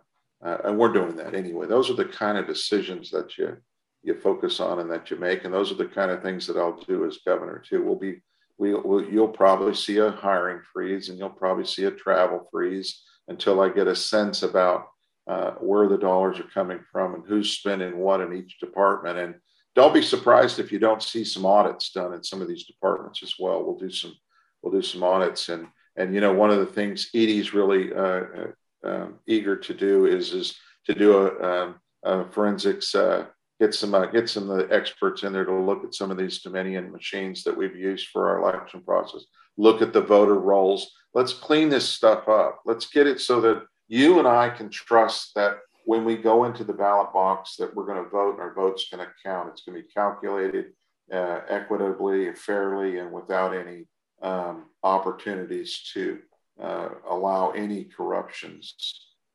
uh, 0.44 0.59
and 0.64 0.79
we're 0.79 0.92
doing 0.92 1.16
that 1.16 1.35
anyway. 1.35 1.66
Those 1.66 1.88
are 1.90 1.94
the 1.94 2.05
kind 2.05 2.37
of 2.37 2.46
decisions 2.46 3.11
that 3.11 3.38
you 3.38 3.57
you 4.03 4.14
focus 4.14 4.61
on 4.61 4.81
and 4.81 4.90
that 4.90 5.11
you 5.11 5.16
make, 5.16 5.44
and 5.44 5.55
those 5.55 5.72
are 5.72 5.77
the 5.77 5.87
kind 5.87 6.11
of 6.11 6.22
things 6.22 6.46
that 6.46 6.59
I'll 6.59 6.77
do 6.77 7.07
as 7.07 7.18
governor 7.27 7.59
too. 7.66 7.83
We'll 7.83 7.96
be 7.96 8.20
we 8.59 8.74
will 8.74 9.03
you'll 9.03 9.29
probably 9.29 9.74
see 9.74 9.96
a 9.96 10.11
hiring 10.11 10.61
freeze, 10.74 11.09
and 11.09 11.18
you'll 11.18 11.31
probably 11.31 11.64
see 11.64 11.85
a 11.85 11.90
travel 11.90 12.46
freeze 12.53 13.03
until 13.29 13.62
I 13.62 13.70
get 13.70 13.87
a 13.87 13.96
sense 13.96 14.42
about 14.42 14.88
uh, 15.27 15.53
where 15.53 15.88
the 15.88 15.96
dollars 15.96 16.38
are 16.38 16.55
coming 16.55 16.81
from 16.92 17.14
and 17.14 17.24
who's 17.27 17.53
spending 17.53 17.96
what 17.96 18.20
in 18.20 18.35
each 18.35 18.59
department. 18.61 19.18
And 19.18 19.37
don't 19.74 19.94
be 19.94 20.03
surprised 20.03 20.59
if 20.59 20.70
you 20.70 20.79
don't 20.79 21.03
see 21.03 21.24
some 21.24 21.46
audits 21.46 21.92
done 21.92 22.12
in 22.12 22.22
some 22.22 22.42
of 22.42 22.48
these 22.48 22.64
departments 22.64 23.22
as 23.22 23.37
well. 23.38 23.64
We'll 23.64 23.79
do 23.79 23.90
some 23.90 24.14
we'll 24.61 24.79
do 24.79 24.83
some 24.83 25.03
audits 25.03 25.48
and 25.48 25.66
and 25.99 26.15
you 26.15 26.21
know 26.21 26.33
one 26.33 26.51
of 26.51 26.59
the 26.59 26.73
things 26.73 27.11
Edie's 27.15 27.53
really 27.53 27.93
uh, 27.93 28.23
uh, 28.41 28.47
um, 28.85 29.15
eager 29.27 29.57
to 29.57 29.75
do 29.75 30.07
is 30.07 30.33
is 30.33 30.57
to 30.87 30.95
do 30.95 31.19
a, 31.19 31.43
um, 31.43 31.75
a 32.05 32.31
forensics 32.31 32.95
uh, 32.95 33.27
get 33.61 33.75
some 33.75 33.95
uh, 33.95 34.07
get 34.07 34.31
some 34.31 34.49
of 34.49 34.57
the 34.57 34.75
experts 34.75 35.25
in 35.25 35.33
there 35.33 35.45
to 35.45 35.55
look 35.55 35.85
at 35.85 35.95
some 35.95 36.11
of 36.11 36.17
these 36.17 36.41
Dominion 36.41 36.91
machines 36.91 37.45
that 37.45 37.57
we've 37.57 37.77
used 37.77 38.09
for 38.09 38.31
our 38.31 38.39
election 38.41 38.83
process. 38.83 39.25
Look 39.57 39.83
at 39.83 39.93
the 39.93 40.01
voter 40.01 40.39
rolls. 40.39 40.91
Let's 41.15 41.33
clean 41.33 41.69
this 41.69 41.89
stuff 41.89 42.29
up. 42.29 42.61
Let's 42.65 42.87
get 42.87 43.07
it 43.07 43.21
so 43.21 43.41
that 43.41 43.65
you 43.89 44.19
and 44.19 44.29
I 44.29 44.51
can 44.51 44.71
trust 44.71 45.35
that 45.35 45.59
when 45.85 46.05
we 46.05 46.17
go 46.17 46.45
into 46.45 46.65
the 46.65 46.73
ballot 46.73 47.13
box 47.13 47.57
that 47.57 47.75
we're 47.75 47.87
going 47.87 48.05
to 48.05 48.11
vote 48.11 48.35
and 48.35 48.41
our 48.41 48.55
vote's 48.55 48.89
going 48.91 49.05
to 49.05 49.13
count. 49.25 49.49
It's 49.51 49.63
going 49.63 49.77
to 49.77 49.83
be 49.83 49.93
calculated 49.93 50.67
uh, 51.13 51.41
equitably, 51.49 52.29
and 52.29 52.39
fairly, 52.39 52.99
and 52.99 53.11
without 53.11 53.57
any 53.57 53.87
um, 54.22 54.64
opportunities 54.83 55.90
to 55.94 56.18
uh, 56.61 56.88
allow 57.09 57.50
any 57.50 57.85
corruptions 57.85 58.74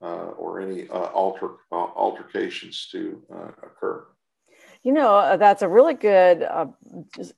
uh, 0.01 0.31
or 0.37 0.59
any 0.59 0.89
uh, 0.89 1.05
alter, 1.13 1.51
uh, 1.71 1.75
altercations 1.75 2.87
to 2.91 3.21
uh, 3.33 3.47
occur. 3.63 4.05
You 4.83 4.91
know, 4.91 5.37
that's 5.37 5.61
a 5.61 5.67
really 5.69 5.93
good 5.93 6.45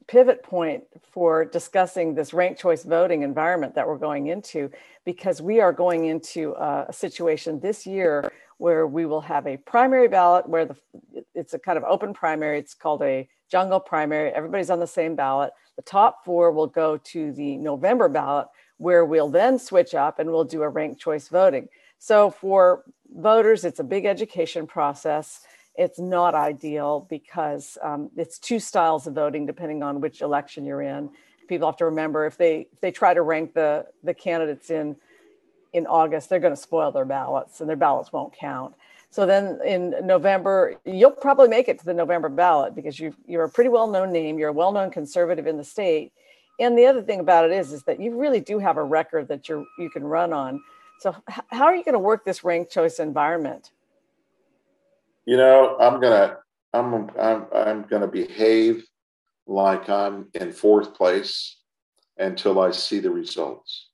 pivot 0.07 0.41
point 0.41 0.83
for 1.11 1.45
discussing 1.45 2.15
this 2.15 2.33
ranked 2.33 2.59
choice 2.59 2.83
voting 2.83 3.21
environment 3.21 3.75
that 3.75 3.87
we're 3.87 3.99
going 3.99 4.27
into, 4.27 4.71
because 5.05 5.43
we 5.43 5.61
are 5.61 5.71
going 5.71 6.05
into 6.05 6.55
a 6.55 6.91
situation 6.91 7.59
this 7.59 7.85
year 7.85 8.31
where 8.57 8.87
we 8.87 9.05
will 9.05 9.21
have 9.21 9.45
a 9.45 9.57
primary 9.57 10.07
ballot 10.07 10.49
where 10.49 10.65
the 10.65 10.75
it's 11.35 11.53
a 11.53 11.59
kind 11.59 11.77
of 11.77 11.83
open 11.83 12.13
primary. 12.13 12.57
It's 12.57 12.73
called 12.73 13.03
a 13.03 13.29
jungle 13.49 13.79
primary. 13.79 14.31
Everybody's 14.31 14.69
on 14.69 14.79
the 14.79 14.87
same 14.87 15.15
ballot. 15.15 15.51
The 15.75 15.81
top 15.81 16.23
four 16.23 16.51
will 16.51 16.67
go 16.67 16.97
to 16.97 17.31
the 17.31 17.57
November 17.57 18.09
ballot, 18.09 18.47
where 18.77 19.05
we'll 19.05 19.29
then 19.29 19.59
switch 19.59 19.93
up 19.93 20.19
and 20.19 20.29
we'll 20.29 20.43
do 20.43 20.63
a 20.63 20.69
ranked 20.69 20.99
choice 20.99 21.27
voting. 21.27 21.67
So 21.99 22.29
for 22.29 22.83
voters, 23.13 23.65
it's 23.65 23.79
a 23.79 23.83
big 23.83 24.05
education 24.05 24.67
process. 24.67 25.41
It's 25.75 25.99
not 25.99 26.35
ideal 26.35 27.07
because 27.09 27.77
um, 27.81 28.09
it's 28.15 28.39
two 28.39 28.59
styles 28.59 29.07
of 29.07 29.13
voting 29.13 29.45
depending 29.45 29.83
on 29.83 30.01
which 30.01 30.21
election 30.21 30.65
you're 30.65 30.81
in. 30.81 31.09
People 31.47 31.67
have 31.67 31.77
to 31.77 31.85
remember 31.85 32.25
if 32.25 32.37
they 32.37 32.67
if 32.73 32.81
they 32.81 32.91
try 32.91 33.13
to 33.13 33.21
rank 33.21 33.53
the 33.53 33.85
the 34.03 34.13
candidates 34.13 34.69
in 34.69 34.95
in 35.73 35.85
August, 35.85 36.29
they're 36.29 36.39
going 36.39 36.55
to 36.55 36.61
spoil 36.61 36.91
their 36.91 37.05
ballots 37.05 37.59
and 37.59 37.69
their 37.69 37.75
ballots 37.75 38.13
won't 38.13 38.33
count. 38.33 38.73
So 39.09 39.25
then 39.25 39.59
in 39.65 39.95
November, 40.05 40.75
you'll 40.85 41.11
probably 41.11 41.47
make 41.47 41.69
it 41.69 41.79
to 41.79 41.85
the 41.85 41.93
November 41.93 42.29
ballot 42.29 42.75
because 42.75 42.99
you 42.99 43.15
you're 43.25 43.45
a 43.45 43.49
pretty 43.49 43.69
well 43.69 43.87
known 43.87 44.11
name. 44.11 44.37
You're 44.37 44.49
a 44.49 44.53
well 44.53 44.71
known 44.71 44.91
conservative 44.91 45.47
in 45.47 45.57
the 45.57 45.63
state. 45.63 46.11
And 46.59 46.77
the 46.77 46.85
other 46.85 47.01
thing 47.01 47.19
about 47.19 47.45
it 47.45 47.51
is, 47.51 47.71
is 47.73 47.83
that 47.83 47.99
you 47.99 48.17
really 48.17 48.39
do 48.39 48.59
have 48.59 48.77
a 48.77 48.83
record 48.83 49.27
that 49.27 49.47
you're 49.49 49.65
you 49.77 49.89
can 49.89 50.03
run 50.03 50.33
on. 50.33 50.61
So 50.99 51.15
how 51.27 51.65
are 51.65 51.75
you 51.75 51.83
going 51.83 51.93
to 51.93 51.99
work 51.99 52.23
this 52.23 52.43
ranked 52.43 52.71
choice 52.71 52.99
environment? 52.99 53.71
You 55.25 55.37
know, 55.37 55.77
I'm 55.79 55.99
gonna 55.99 56.37
I'm 56.73 57.09
I'm 57.19 57.45
I'm 57.53 57.81
gonna 57.83 58.07
behave 58.07 58.85
like 59.47 59.89
I'm 59.89 60.27
in 60.33 60.51
fourth 60.51 60.93
place 60.93 61.57
until 62.17 62.59
I 62.59 62.71
see 62.71 62.99
the 62.99 63.11
results. 63.11 63.89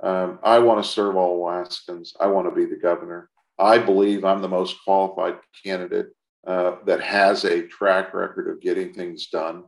Um, 0.00 0.38
I 0.42 0.58
want 0.58 0.82
to 0.82 0.88
serve 0.88 1.16
all 1.16 1.36
Alaskans. 1.38 2.14
I 2.20 2.26
want 2.26 2.48
to 2.48 2.54
be 2.54 2.66
the 2.66 2.76
governor. 2.76 3.30
I 3.58 3.78
believe 3.78 4.24
I'm 4.24 4.42
the 4.42 4.48
most 4.48 4.76
qualified 4.84 5.38
candidate 5.64 6.08
uh, 6.46 6.76
that 6.84 7.00
has 7.00 7.44
a 7.44 7.66
track 7.66 8.14
record 8.14 8.48
of 8.48 8.60
getting 8.60 8.92
things 8.92 9.26
done. 9.28 9.64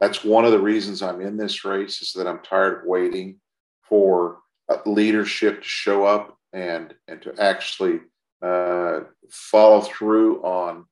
That's 0.00 0.24
one 0.24 0.44
of 0.44 0.52
the 0.52 0.60
reasons 0.60 1.02
I'm 1.02 1.20
in 1.20 1.36
this 1.36 1.64
race 1.64 2.02
is 2.02 2.12
that 2.12 2.26
I'm 2.26 2.40
tired 2.40 2.80
of 2.80 2.86
waiting 2.86 3.40
for 3.88 4.38
uh, 4.68 4.78
leadership 4.84 5.62
to 5.62 5.68
show 5.68 6.04
up 6.04 6.36
and 6.52 6.94
and 7.08 7.22
to 7.22 7.34
actually 7.38 8.00
uh, 8.42 9.00
follow 9.30 9.82
through 9.82 10.42
on 10.42 10.84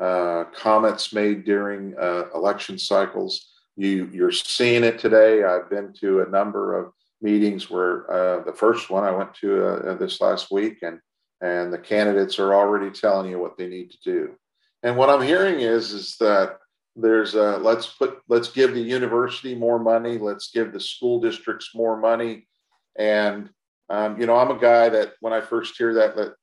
uh, 0.00 0.44
comments 0.54 1.12
made 1.12 1.44
during 1.44 1.94
uh, 1.98 2.24
election 2.34 2.78
cycles. 2.78 3.52
You 3.76 4.10
you're 4.12 4.32
seeing 4.32 4.84
it 4.84 4.98
today. 4.98 5.44
I've 5.44 5.70
been 5.70 5.92
to 6.00 6.22
a 6.22 6.28
number 6.28 6.78
of 6.78 6.92
meetings 7.22 7.70
where 7.70 8.10
uh, 8.10 8.44
the 8.44 8.52
first 8.52 8.90
one 8.90 9.04
I 9.04 9.10
went 9.10 9.34
to 9.34 9.96
this 9.98 10.20
last 10.20 10.50
week, 10.50 10.78
and 10.82 11.00
and 11.40 11.72
the 11.72 11.78
candidates 11.78 12.38
are 12.38 12.54
already 12.54 12.90
telling 12.90 13.30
you 13.30 13.38
what 13.38 13.56
they 13.56 13.66
need 13.66 13.90
to 13.90 13.98
do. 14.04 14.34
And 14.82 14.96
what 14.96 15.10
I'm 15.10 15.22
hearing 15.22 15.60
is 15.60 15.92
is 15.92 16.16
that 16.20 16.58
there's 16.96 17.34
a 17.34 17.58
let's 17.58 17.86
put 17.86 18.18
let's 18.28 18.48
give 18.48 18.74
the 18.74 18.80
university 18.80 19.54
more 19.54 19.78
money 19.78 20.18
let's 20.18 20.50
give 20.50 20.72
the 20.72 20.80
school 20.80 21.20
districts 21.20 21.70
more 21.74 21.96
money. 21.96 22.46
And 22.96 23.50
um, 23.88 24.20
you 24.20 24.26
know 24.26 24.36
i'm 24.36 24.50
a 24.50 24.58
guy 24.58 24.88
that 24.88 25.14
when 25.20 25.32
i 25.32 25.40
first 25.40 25.76
hear 25.76 25.94
that 25.94 26.16
that 26.16 26.34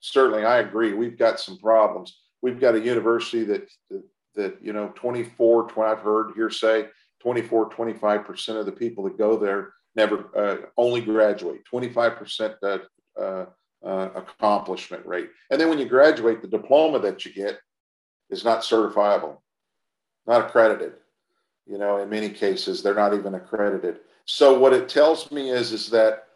certainly 0.00 0.44
i 0.44 0.58
agree 0.58 0.92
we've 0.92 1.18
got 1.18 1.40
some 1.40 1.58
problems. 1.58 2.18
We've 2.42 2.60
got 2.60 2.74
a 2.74 2.80
university 2.80 3.44
that 3.44 3.68
that, 3.90 4.02
that 4.34 4.58
you 4.62 4.72
know 4.72 4.92
24 4.94 5.68
20, 5.68 5.90
i've 5.90 6.00
heard 6.00 6.32
here 6.36 6.50
say 6.50 6.88
24 7.20 7.70
25% 7.70 8.60
of 8.60 8.66
the 8.66 8.72
people 8.72 9.04
that 9.04 9.18
go 9.18 9.36
there 9.36 9.72
never 9.96 10.28
uh, 10.36 10.66
only 10.76 11.00
graduate. 11.00 11.62
25% 11.72 12.54
that 12.60 12.82
uh, 13.20 13.46
uh, 13.86 14.10
accomplishment 14.14 15.06
rate 15.06 15.30
and 15.50 15.60
then 15.60 15.68
when 15.68 15.78
you 15.78 15.86
graduate 15.86 16.42
the 16.42 16.48
diploma 16.48 16.98
that 16.98 17.24
you 17.24 17.32
get 17.32 17.60
is 18.28 18.44
not 18.44 18.60
certifiable 18.60 19.38
not 20.26 20.46
accredited. 20.46 20.94
You 21.66 21.78
know, 21.78 21.98
in 21.98 22.08
many 22.08 22.30
cases, 22.30 22.82
they're 22.82 22.94
not 22.94 23.14
even 23.14 23.34
accredited. 23.34 24.00
So 24.24 24.58
what 24.58 24.72
it 24.72 24.88
tells 24.88 25.30
me 25.30 25.50
is, 25.50 25.72
is 25.72 25.88
that, 25.90 26.26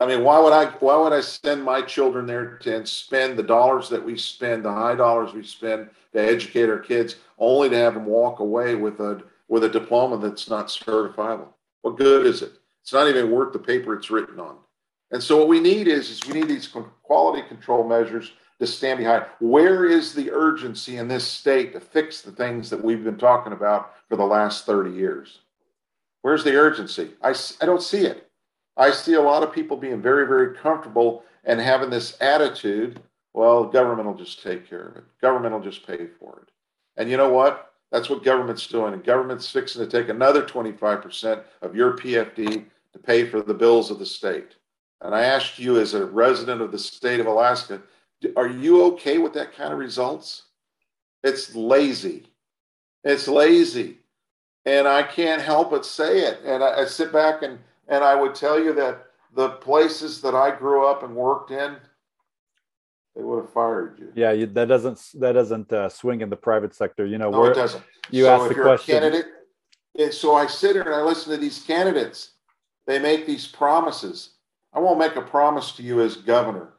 I 0.00 0.06
mean, 0.06 0.24
why 0.24 0.38
would 0.38 0.52
I, 0.52 0.66
why 0.80 0.96
would 0.96 1.12
I 1.12 1.20
send 1.20 1.62
my 1.62 1.82
children 1.82 2.26
there 2.26 2.58
to 2.58 2.86
spend 2.86 3.38
the 3.38 3.42
dollars 3.42 3.88
that 3.90 4.04
we 4.04 4.16
spend, 4.16 4.64
the 4.64 4.72
high 4.72 4.94
dollars 4.94 5.32
we 5.32 5.44
spend 5.44 5.90
to 6.12 6.20
educate 6.20 6.68
our 6.68 6.78
kids, 6.78 7.16
only 7.38 7.68
to 7.70 7.76
have 7.76 7.94
them 7.94 8.06
walk 8.06 8.40
away 8.40 8.74
with 8.74 9.00
a, 9.00 9.22
with 9.48 9.64
a 9.64 9.68
diploma 9.68 10.18
that's 10.18 10.48
not 10.48 10.68
certifiable? 10.68 11.48
What 11.82 11.98
good 11.98 12.26
is 12.26 12.42
it? 12.42 12.52
It's 12.82 12.92
not 12.92 13.08
even 13.08 13.30
worth 13.30 13.52
the 13.52 13.58
paper 13.58 13.94
it's 13.94 14.10
written 14.10 14.40
on. 14.40 14.56
And 15.12 15.22
so 15.22 15.36
what 15.36 15.48
we 15.48 15.60
need 15.60 15.88
is, 15.88 16.10
is 16.10 16.26
we 16.26 16.40
need 16.40 16.48
these 16.48 16.68
quality 17.02 17.46
control 17.46 17.86
measures 17.86 18.32
to 18.58 18.66
stand 18.66 18.98
behind. 18.98 19.26
Where 19.40 19.84
is 19.84 20.14
the 20.14 20.30
urgency 20.30 20.96
in 20.96 21.06
this 21.06 21.26
state 21.26 21.72
to 21.74 21.80
fix 21.80 22.22
the 22.22 22.32
things 22.32 22.70
that 22.70 22.82
we've 22.82 23.04
been 23.04 23.18
talking 23.18 23.52
about 23.52 23.92
for 24.08 24.16
the 24.16 24.24
last 24.24 24.66
30 24.66 24.90
years? 24.90 25.40
Where's 26.22 26.44
the 26.44 26.56
urgency? 26.56 27.10
I, 27.22 27.34
I 27.60 27.66
don't 27.66 27.82
see 27.82 28.06
it. 28.06 28.30
I 28.76 28.90
see 28.90 29.14
a 29.14 29.20
lot 29.20 29.42
of 29.42 29.52
people 29.52 29.76
being 29.76 30.00
very, 30.00 30.26
very 30.26 30.56
comfortable 30.56 31.24
and 31.44 31.60
having 31.60 31.90
this 31.90 32.16
attitude 32.20 33.00
well, 33.34 33.64
government 33.64 34.06
will 34.06 34.14
just 34.14 34.42
take 34.42 34.68
care 34.68 34.88
of 34.88 34.96
it, 34.96 35.04
government 35.20 35.54
will 35.54 35.62
just 35.62 35.86
pay 35.86 36.06
for 36.18 36.42
it. 36.42 36.50
And 36.96 37.10
you 37.10 37.16
know 37.16 37.30
what? 37.30 37.72
That's 37.90 38.10
what 38.10 38.24
government's 38.24 38.66
doing. 38.66 38.94
And 38.94 39.04
government's 39.04 39.50
fixing 39.50 39.82
to 39.82 39.90
take 39.90 40.08
another 40.08 40.42
25% 40.42 41.42
of 41.62 41.74
your 41.74 41.96
PFD 41.96 42.64
to 42.92 42.98
pay 42.98 43.26
for 43.26 43.42
the 43.42 43.54
bills 43.54 43.90
of 43.90 43.98
the 43.98 44.06
state. 44.06 44.54
And 45.02 45.14
I 45.14 45.24
asked 45.24 45.58
you, 45.58 45.78
as 45.80 45.94
a 45.94 46.06
resident 46.06 46.62
of 46.62 46.70
the 46.70 46.78
state 46.78 47.20
of 47.20 47.26
Alaska, 47.26 47.82
are 48.36 48.48
you 48.48 48.84
okay 48.84 49.18
with 49.18 49.32
that 49.34 49.54
kind 49.54 49.72
of 49.72 49.78
results? 49.78 50.42
It's 51.24 51.54
lazy. 51.54 52.24
It's 53.04 53.26
lazy. 53.26 53.98
And 54.64 54.86
I 54.86 55.02
can't 55.02 55.42
help 55.42 55.70
but 55.70 55.84
say 55.84 56.20
it. 56.20 56.40
And 56.44 56.62
I, 56.62 56.82
I 56.82 56.84
sit 56.84 57.12
back 57.12 57.42
and, 57.42 57.58
and 57.88 58.04
I 58.04 58.14
would 58.14 58.34
tell 58.34 58.62
you 58.62 58.72
that 58.74 59.06
the 59.34 59.50
places 59.50 60.20
that 60.20 60.34
I 60.34 60.54
grew 60.54 60.86
up 60.86 61.02
and 61.02 61.16
worked 61.16 61.50
in, 61.50 61.76
they 63.16 63.22
would 63.22 63.42
have 63.42 63.52
fired 63.52 63.98
you. 63.98 64.12
Yeah, 64.14 64.32
you, 64.32 64.46
that 64.46 64.68
doesn't 64.68 64.98
that 65.14 65.32
doesn't 65.32 65.72
uh, 65.72 65.88
swing 65.88 66.20
in 66.20 66.30
the 66.30 66.36
private 66.36 66.74
sector. 66.74 67.04
You 67.04 67.18
know, 67.18 67.30
no, 67.30 67.44
it 67.44 67.54
doesn't. 67.54 67.82
You 68.10 68.24
so 68.24 68.30
ask 68.30 68.48
the 68.48 68.62
question. 68.62 68.94
candidate, 68.94 69.26
and 69.98 70.12
so 70.14 70.34
I 70.34 70.46
sit 70.46 70.76
here 70.76 70.82
and 70.82 70.94
I 70.94 71.02
listen 71.02 71.32
to 71.32 71.38
these 71.38 71.58
candidates. 71.60 72.32
They 72.86 72.98
make 72.98 73.26
these 73.26 73.46
promises. 73.46 74.30
I 74.72 74.80
won't 74.80 74.98
make 74.98 75.16
a 75.16 75.22
promise 75.22 75.72
to 75.72 75.82
you 75.82 76.00
as 76.00 76.16
governor 76.16 76.72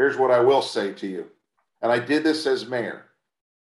Here's 0.00 0.16
what 0.16 0.30
I 0.30 0.40
will 0.40 0.62
say 0.62 0.94
to 0.94 1.06
you. 1.06 1.26
And 1.82 1.92
I 1.92 1.98
did 1.98 2.24
this 2.24 2.46
as 2.46 2.66
mayor. 2.66 3.04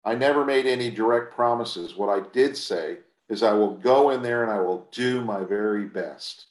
I 0.05 0.13
never 0.13 0.45
made 0.45 0.67
any 0.67 0.91
direct 0.91 1.33
promises. 1.33 1.95
What 1.95 2.09
I 2.09 2.27
did 2.31 2.55
say 2.55 2.97
is 3.27 3.41
I 3.41 3.53
will 3.53 3.73
go 3.73 4.11
in 4.11 4.21
there 4.21 4.43
and 4.43 4.51
I 4.51 4.59
will 4.59 4.87
do 4.91 5.25
my 5.25 5.43
very 5.43 5.85
best. 5.85 6.45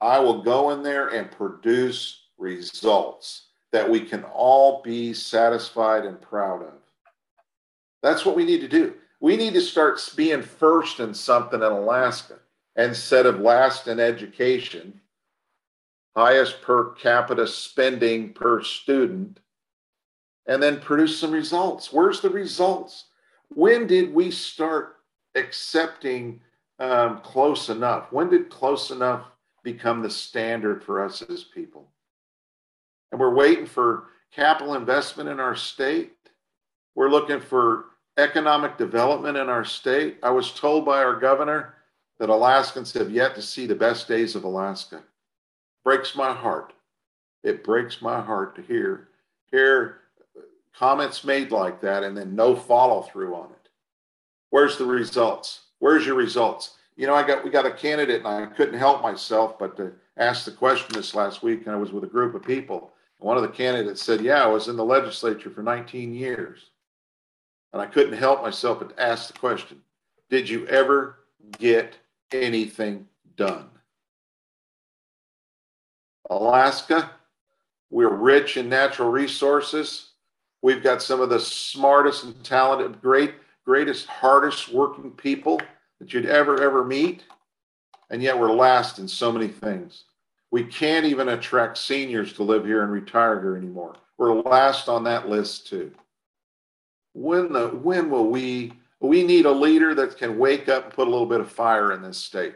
I 0.00 0.20
will 0.20 0.42
go 0.42 0.70
in 0.70 0.82
there 0.82 1.08
and 1.08 1.30
produce 1.30 2.22
results 2.38 3.48
that 3.72 3.90
we 3.90 4.00
can 4.00 4.24
all 4.24 4.80
be 4.82 5.12
satisfied 5.12 6.06
and 6.06 6.18
proud 6.18 6.62
of. 6.62 6.72
That's 8.02 8.24
what 8.24 8.36
we 8.36 8.46
need 8.46 8.62
to 8.62 8.68
do. 8.68 8.94
We 9.20 9.36
need 9.36 9.52
to 9.52 9.60
start 9.60 10.00
being 10.16 10.40
first 10.40 10.98
in 10.98 11.12
something 11.12 11.60
in 11.60 11.72
Alaska 11.72 12.38
instead 12.76 13.26
of 13.26 13.40
last 13.40 13.86
in 13.86 14.00
education 14.00 14.99
highest 16.16 16.60
per 16.62 16.92
capita 16.92 17.46
spending 17.46 18.32
per 18.32 18.62
student, 18.62 19.40
and 20.46 20.62
then 20.62 20.80
produce 20.80 21.18
some 21.18 21.30
results. 21.30 21.92
Where's 21.92 22.20
the 22.20 22.30
results? 22.30 23.06
When 23.48 23.86
did 23.86 24.12
we 24.12 24.30
start 24.30 24.96
accepting 25.34 26.40
um, 26.78 27.20
close 27.20 27.68
enough? 27.68 28.12
When 28.12 28.30
did 28.30 28.50
close 28.50 28.90
enough 28.90 29.24
become 29.62 30.02
the 30.02 30.10
standard 30.10 30.82
for 30.82 31.04
us 31.04 31.22
as 31.22 31.44
people? 31.44 31.88
And 33.12 33.20
we're 33.20 33.34
waiting 33.34 33.66
for 33.66 34.08
capital 34.32 34.74
investment 34.74 35.28
in 35.28 35.40
our 35.40 35.56
state. 35.56 36.12
We're 36.94 37.10
looking 37.10 37.40
for 37.40 37.86
economic 38.16 38.76
development 38.76 39.36
in 39.36 39.48
our 39.48 39.64
state. 39.64 40.18
I 40.22 40.30
was 40.30 40.52
told 40.52 40.84
by 40.84 41.02
our 41.02 41.18
governor 41.18 41.74
that 42.18 42.28
Alaskans 42.28 42.92
have 42.92 43.10
yet 43.10 43.34
to 43.34 43.42
see 43.42 43.66
the 43.66 43.74
best 43.74 44.06
days 44.06 44.34
of 44.34 44.44
Alaska. 44.44 45.02
Breaks 45.84 46.14
my 46.14 46.32
heart. 46.32 46.72
It 47.42 47.64
breaks 47.64 48.02
my 48.02 48.20
heart 48.20 48.54
to 48.56 48.62
hear 48.62 49.08
hear 49.50 50.00
comments 50.76 51.24
made 51.24 51.50
like 51.50 51.80
that 51.80 52.02
and 52.02 52.16
then 52.16 52.34
no 52.34 52.54
follow 52.54 53.02
through 53.02 53.34
on 53.34 53.50
it. 53.50 53.68
Where's 54.50 54.76
the 54.76 54.84
results? 54.84 55.62
Where's 55.78 56.06
your 56.06 56.14
results? 56.14 56.76
You 56.96 57.06
know, 57.06 57.14
I 57.14 57.26
got 57.26 57.44
we 57.44 57.50
got 57.50 57.66
a 57.66 57.70
candidate 57.70 58.24
and 58.24 58.28
I 58.28 58.46
couldn't 58.46 58.78
help 58.78 59.02
myself 59.02 59.58
but 59.58 59.76
to 59.78 59.92
ask 60.16 60.44
the 60.44 60.50
question 60.50 60.94
this 60.94 61.14
last 61.14 61.42
week 61.42 61.66
and 61.66 61.74
I 61.74 61.78
was 61.78 61.92
with 61.92 62.04
a 62.04 62.08
group 62.08 62.34
of 62.34 62.42
people. 62.42 62.92
One 63.18 63.36
of 63.36 63.42
the 63.42 63.48
candidates 63.48 64.02
said, 64.02 64.20
"Yeah, 64.20 64.44
I 64.44 64.48
was 64.48 64.68
in 64.68 64.76
the 64.76 64.84
legislature 64.84 65.50
for 65.50 65.62
19 65.62 66.14
years." 66.14 66.70
And 67.72 67.80
I 67.80 67.86
couldn't 67.86 68.18
help 68.18 68.42
myself 68.42 68.80
but 68.80 68.96
to 68.96 69.02
ask 69.02 69.32
the 69.32 69.38
question, 69.38 69.82
"Did 70.28 70.48
you 70.48 70.66
ever 70.66 71.20
get 71.58 71.98
anything 72.32 73.08
done?" 73.36 73.70
Alaska, 76.30 77.10
we're 77.90 78.14
rich 78.14 78.56
in 78.56 78.68
natural 78.68 79.10
resources. 79.10 80.10
We've 80.62 80.82
got 80.82 81.02
some 81.02 81.20
of 81.20 81.28
the 81.28 81.40
smartest 81.40 82.22
and 82.22 82.44
talented, 82.44 83.02
great, 83.02 83.34
greatest, 83.64 84.06
hardest 84.06 84.72
working 84.72 85.10
people 85.10 85.60
that 85.98 86.12
you'd 86.12 86.26
ever, 86.26 86.62
ever 86.62 86.84
meet. 86.84 87.24
And 88.10 88.22
yet 88.22 88.38
we're 88.38 88.52
last 88.52 89.00
in 89.00 89.08
so 89.08 89.32
many 89.32 89.48
things. 89.48 90.04
We 90.52 90.64
can't 90.64 91.06
even 91.06 91.28
attract 91.28 91.78
seniors 91.78 92.32
to 92.34 92.44
live 92.44 92.64
here 92.64 92.84
and 92.84 92.92
retire 92.92 93.40
here 93.40 93.56
anymore. 93.56 93.96
We're 94.16 94.34
last 94.34 94.88
on 94.88 95.04
that 95.04 95.28
list 95.28 95.66
too. 95.66 95.92
When 97.12 97.52
the 97.52 97.68
when 97.68 98.10
will 98.10 98.28
we 98.28 98.72
we 99.00 99.24
need 99.24 99.46
a 99.46 99.50
leader 99.50 99.94
that 99.94 100.18
can 100.18 100.38
wake 100.38 100.68
up 100.68 100.84
and 100.84 100.92
put 100.92 101.08
a 101.08 101.10
little 101.10 101.26
bit 101.26 101.40
of 101.40 101.50
fire 101.50 101.92
in 101.92 102.02
this 102.02 102.18
state, 102.18 102.54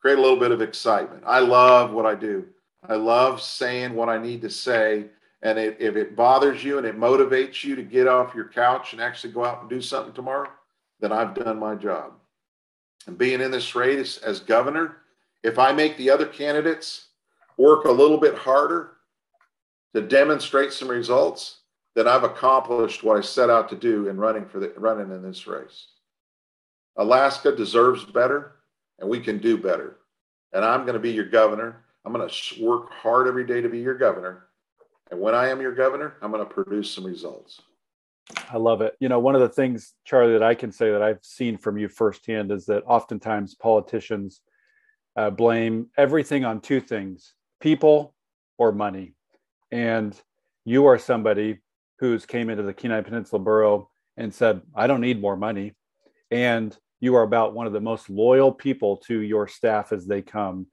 create 0.00 0.18
a 0.18 0.20
little 0.20 0.38
bit 0.38 0.52
of 0.52 0.62
excitement. 0.62 1.24
I 1.26 1.40
love 1.40 1.92
what 1.92 2.06
I 2.06 2.14
do. 2.14 2.46
I 2.88 2.94
love 2.94 3.40
saying 3.40 3.94
what 3.94 4.08
I 4.08 4.18
need 4.18 4.42
to 4.42 4.50
say. 4.50 5.06
And 5.42 5.58
it, 5.58 5.76
if 5.80 5.96
it 5.96 6.14
bothers 6.14 6.62
you 6.62 6.78
and 6.78 6.86
it 6.86 6.98
motivates 6.98 7.64
you 7.64 7.74
to 7.76 7.82
get 7.82 8.06
off 8.06 8.34
your 8.34 8.48
couch 8.48 8.92
and 8.92 9.02
actually 9.02 9.32
go 9.32 9.44
out 9.44 9.60
and 9.60 9.70
do 9.70 9.80
something 9.80 10.12
tomorrow, 10.12 10.48
then 11.00 11.12
I've 11.12 11.34
done 11.34 11.58
my 11.58 11.74
job. 11.74 12.12
And 13.06 13.18
being 13.18 13.40
in 13.40 13.50
this 13.50 13.74
race 13.74 14.18
as 14.18 14.40
governor, 14.40 14.98
if 15.42 15.58
I 15.58 15.72
make 15.72 15.96
the 15.96 16.10
other 16.10 16.26
candidates 16.26 17.08
work 17.56 17.84
a 17.84 17.90
little 17.90 18.18
bit 18.18 18.36
harder 18.36 18.92
to 19.94 20.00
demonstrate 20.00 20.72
some 20.72 20.88
results, 20.88 21.58
then 21.94 22.08
I've 22.08 22.24
accomplished 22.24 23.02
what 23.02 23.16
I 23.16 23.20
set 23.20 23.50
out 23.50 23.68
to 23.70 23.76
do 23.76 24.08
in 24.08 24.16
running 24.16 24.46
for 24.46 24.60
the 24.60 24.72
running 24.76 25.10
in 25.10 25.22
this 25.22 25.46
race. 25.46 25.88
Alaska 26.96 27.54
deserves 27.54 28.04
better, 28.04 28.52
and 28.98 29.08
we 29.08 29.20
can 29.20 29.38
do 29.38 29.58
better. 29.58 29.98
And 30.52 30.64
I'm 30.64 30.82
going 30.82 30.94
to 30.94 31.00
be 31.00 31.10
your 31.10 31.28
governor. 31.28 31.84
I'm 32.04 32.12
going 32.12 32.28
to 32.28 32.64
work 32.64 32.90
hard 32.90 33.28
every 33.28 33.46
day 33.46 33.60
to 33.60 33.68
be 33.68 33.78
your 33.78 33.96
governor. 33.96 34.46
And 35.10 35.20
when 35.20 35.34
I 35.34 35.48
am 35.48 35.60
your 35.60 35.74
governor, 35.74 36.16
I'm 36.22 36.32
going 36.32 36.46
to 36.46 36.52
produce 36.52 36.90
some 36.90 37.04
results. 37.04 37.60
I 38.50 38.56
love 38.56 38.80
it. 38.80 38.96
You 38.98 39.08
know, 39.08 39.18
one 39.18 39.34
of 39.34 39.40
the 39.40 39.48
things, 39.48 39.94
Charlie, 40.04 40.32
that 40.32 40.42
I 40.42 40.54
can 40.54 40.72
say 40.72 40.90
that 40.90 41.02
I've 41.02 41.22
seen 41.22 41.58
from 41.58 41.78
you 41.78 41.88
firsthand 41.88 42.50
is 42.50 42.66
that 42.66 42.84
oftentimes 42.86 43.54
politicians 43.54 44.40
uh, 45.16 45.30
blame 45.30 45.90
everything 45.96 46.44
on 46.44 46.60
two 46.60 46.80
things 46.80 47.34
people 47.60 48.14
or 48.58 48.72
money. 48.72 49.14
And 49.70 50.18
you 50.64 50.86
are 50.86 50.98
somebody 50.98 51.60
who's 51.98 52.26
came 52.26 52.50
into 52.50 52.62
the 52.62 52.74
Kenai 52.74 53.02
Peninsula 53.02 53.40
Borough 53.40 53.90
and 54.16 54.34
said, 54.34 54.62
I 54.74 54.86
don't 54.86 55.00
need 55.00 55.20
more 55.20 55.36
money. 55.36 55.74
And 56.30 56.76
you 57.00 57.14
are 57.16 57.22
about 57.22 57.54
one 57.54 57.66
of 57.66 57.72
the 57.72 57.80
most 57.80 58.10
loyal 58.10 58.52
people 58.52 58.96
to 59.08 59.20
your 59.20 59.46
staff 59.46 59.92
as 59.92 60.06
they 60.06 60.22
come 60.22 60.66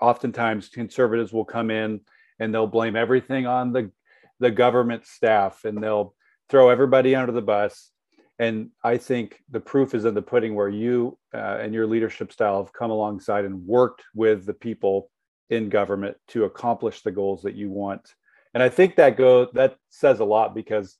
oftentimes 0.00 0.68
conservatives 0.68 1.32
will 1.32 1.44
come 1.44 1.70
in 1.70 2.00
and 2.38 2.52
they'll 2.52 2.66
blame 2.66 2.96
everything 2.96 3.46
on 3.46 3.72
the 3.72 3.90
the 4.38 4.50
government 4.50 5.06
staff 5.06 5.64
and 5.64 5.82
they'll 5.82 6.14
throw 6.50 6.68
everybody 6.68 7.14
under 7.14 7.32
the 7.32 7.42
bus. 7.42 7.90
And 8.38 8.70
i 8.84 8.98
think 8.98 9.40
the 9.50 9.60
proof 9.60 9.94
is 9.94 10.04
in 10.04 10.14
the 10.14 10.22
pudding 10.22 10.54
where 10.54 10.68
you 10.68 11.18
uh, 11.34 11.58
and 11.60 11.72
your 11.72 11.86
leadership 11.86 12.32
style 12.32 12.62
have 12.62 12.72
come 12.72 12.90
alongside 12.90 13.44
and 13.44 13.66
worked 13.66 14.02
with 14.14 14.44
the 14.44 14.54
people 14.54 15.10
in 15.48 15.68
government 15.68 16.16
to 16.28 16.44
accomplish 16.44 17.02
the 17.02 17.12
goals 17.12 17.42
that 17.42 17.54
you 17.54 17.70
want. 17.70 18.14
And 18.52 18.62
i 18.62 18.68
think 18.68 18.96
that 18.96 19.16
go 19.16 19.46
that 19.54 19.76
says 19.88 20.20
a 20.20 20.24
lot 20.24 20.54
because 20.54 20.96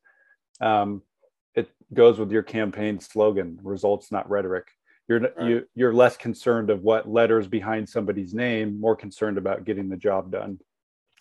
um, 0.61 1.03
it 1.55 1.69
goes 1.93 2.19
with 2.19 2.33
your 2.33 2.43
campaign 2.43 3.01
slogan 3.01 3.59
results 3.63 4.11
not 4.11 4.31
rhetoric 4.31 4.69
you're 5.09 5.21
right. 5.21 5.33
you, 5.41 5.67
you're 5.75 5.95
less 5.95 6.17
concerned 6.17 6.71
of 6.71 6.83
what 6.83 7.09
letters 7.09 7.47
behind 7.47 7.89
somebody's 7.89 8.35
name 8.35 8.81
more 8.81 8.97
concerned 8.97 9.39
about 9.39 9.65
getting 9.65 9.89
the 9.89 9.97
job 9.97 10.31
done 10.31 10.59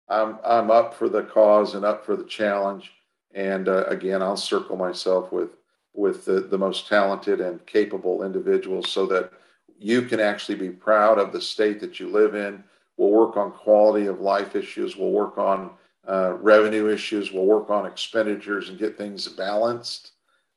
I'm 0.09 0.38
I'm 0.44 0.70
up 0.70 0.94
for 0.94 1.09
the 1.09 1.23
cause 1.23 1.75
and 1.75 1.85
up 1.85 2.05
for 2.05 2.16
the 2.16 2.25
challenge. 2.25 2.92
And 3.35 3.68
uh, 3.68 3.85
again, 3.87 4.23
I'll 4.23 4.37
circle 4.37 4.77
myself 4.77 5.33
with 5.33 5.51
with 5.94 6.25
the, 6.25 6.40
the 6.40 6.59
most 6.59 6.88
talented 6.88 7.40
and 7.40 7.64
capable 7.66 8.25
individuals 8.25 8.90
so 8.90 9.07
that 9.07 9.33
you 9.79 10.03
can 10.03 10.20
actually 10.20 10.57
be 10.57 10.70
proud 10.70 11.18
of 11.18 11.33
the 11.33 11.40
state 11.40 11.81
that 11.81 12.01
you 12.01 12.09
live 12.09 12.35
in. 12.35 12.62
We'll 12.97 13.11
work 13.11 13.37
on 13.37 13.53
quality 13.53 14.07
of 14.07 14.20
life 14.20 14.57
issues. 14.57 14.97
We'll 14.97 15.11
work 15.11 15.38
on 15.38 15.70
uh, 16.07 16.35
revenue 16.40 16.88
issues. 16.88 17.33
We'll 17.33 17.47
work 17.47 17.70
on 17.70 17.87
expenditures 17.87 18.68
and 18.68 18.79
get 18.79 18.99
things 18.99 19.27
balanced 19.29 20.12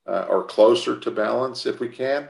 uh, 0.07 0.25
or 0.29 0.43
closer 0.43 0.99
to 0.99 1.11
balance 1.11 1.65
if 1.65 1.79
we 1.79 1.89
can. 1.89 2.27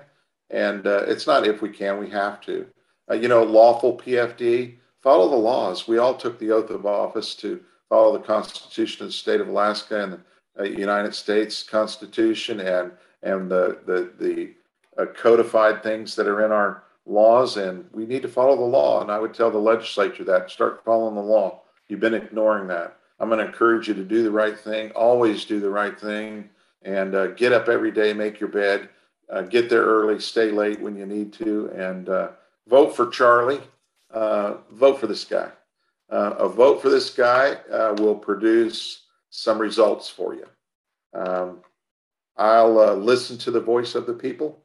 And 0.50 0.88
uh, 0.88 1.04
it's 1.08 1.28
not 1.28 1.46
if 1.46 1.62
we 1.62 1.70
can, 1.70 2.00
we 2.00 2.10
have 2.10 2.42
to. 2.42 2.68
Uh, 3.10 3.16
you 3.16 3.28
know, 3.28 3.44
lawful 3.44 3.98
PFD, 3.98 4.78
follow 5.08 5.30
the 5.30 5.38
laws. 5.38 5.88
We 5.88 6.00
all 6.00 6.16
took 6.16 6.38
the 6.38 6.52
oath 6.52 6.70
of 6.70 6.86
office 6.86 7.34
to 7.36 7.62
follow 7.88 8.12
the 8.12 8.26
Constitution 8.26 9.04
of 9.04 9.08
the 9.08 9.14
state 9.14 9.40
of 9.40 9.48
Alaska 9.48 10.04
and 10.04 10.20
the 10.58 10.64
uh, 10.64 10.64
United 10.66 11.16
States 11.16 11.64
Constitution 11.64 12.60
and 12.60 12.92
and 13.24 13.50
the 13.50 13.80
the, 13.86 14.12
the 14.20 14.54
uh, 15.02 15.06
codified 15.14 15.82
things 15.82 16.14
that 16.18 16.28
are 16.28 16.46
in 16.46 16.52
our 16.52 16.84
laws. 17.06 17.56
And 17.56 17.86
we 17.94 18.06
need 18.06 18.22
to 18.24 18.28
follow 18.28 18.58
the 18.58 18.64
law. 18.80 19.00
And 19.00 19.10
I 19.10 19.18
would 19.18 19.34
tell 19.34 19.50
the 19.50 19.58
legislature 19.58 20.26
that 20.26 20.52
start 20.52 20.84
following 20.84 21.16
the 21.16 21.22
law. 21.22 21.62
You've 21.88 22.02
been 22.02 22.14
ignoring 22.14 22.68
that. 22.68 22.98
I'm 23.22 23.30
going 23.30 23.40
to 23.40 23.46
encourage 23.46 23.88
you 23.88 23.94
to 23.94 24.04
do 24.04 24.24
the 24.24 24.32
right 24.44 24.60
thing. 24.60 24.92
Always 24.92 25.46
do 25.46 25.62
the 25.62 25.70
right 25.70 25.98
thing, 25.98 26.50
and 26.82 27.16
uh, 27.16 27.28
get 27.28 27.54
up 27.54 27.70
every 27.70 27.92
day, 27.92 28.12
make 28.12 28.42
your 28.42 28.50
bed, 28.50 28.90
uh, 29.32 29.44
get 29.44 29.70
there 29.70 29.86
early, 29.86 30.20
stay 30.20 30.52
late 30.52 30.82
when 30.82 30.98
you 30.98 31.06
need 31.06 31.32
to, 31.34 31.72
and 31.74 32.10
uh, 32.10 32.32
vote 32.68 32.94
for 32.94 33.08
Charlie. 33.08 33.62
Uh, 34.12 34.58
vote 34.72 35.00
for 35.00 35.08
this 35.08 35.26
guy. 35.26 35.50
Uh, 36.10 36.36
a 36.38 36.48
vote 36.48 36.82
for 36.82 36.90
this 36.90 37.10
guy 37.10 37.58
uh, 37.72 37.94
will 37.98 38.16
produce 38.16 39.04
some 39.30 39.60
results 39.60 40.10
for 40.10 40.34
you. 40.34 40.46
Um, 41.14 41.60
I'll 42.38 42.80
uh, 42.80 42.94
listen 42.94 43.38
to 43.40 43.52
the 43.52 43.60
voice 43.60 43.96
of 43.96 44.06
the 44.06 44.14
people 44.14 44.64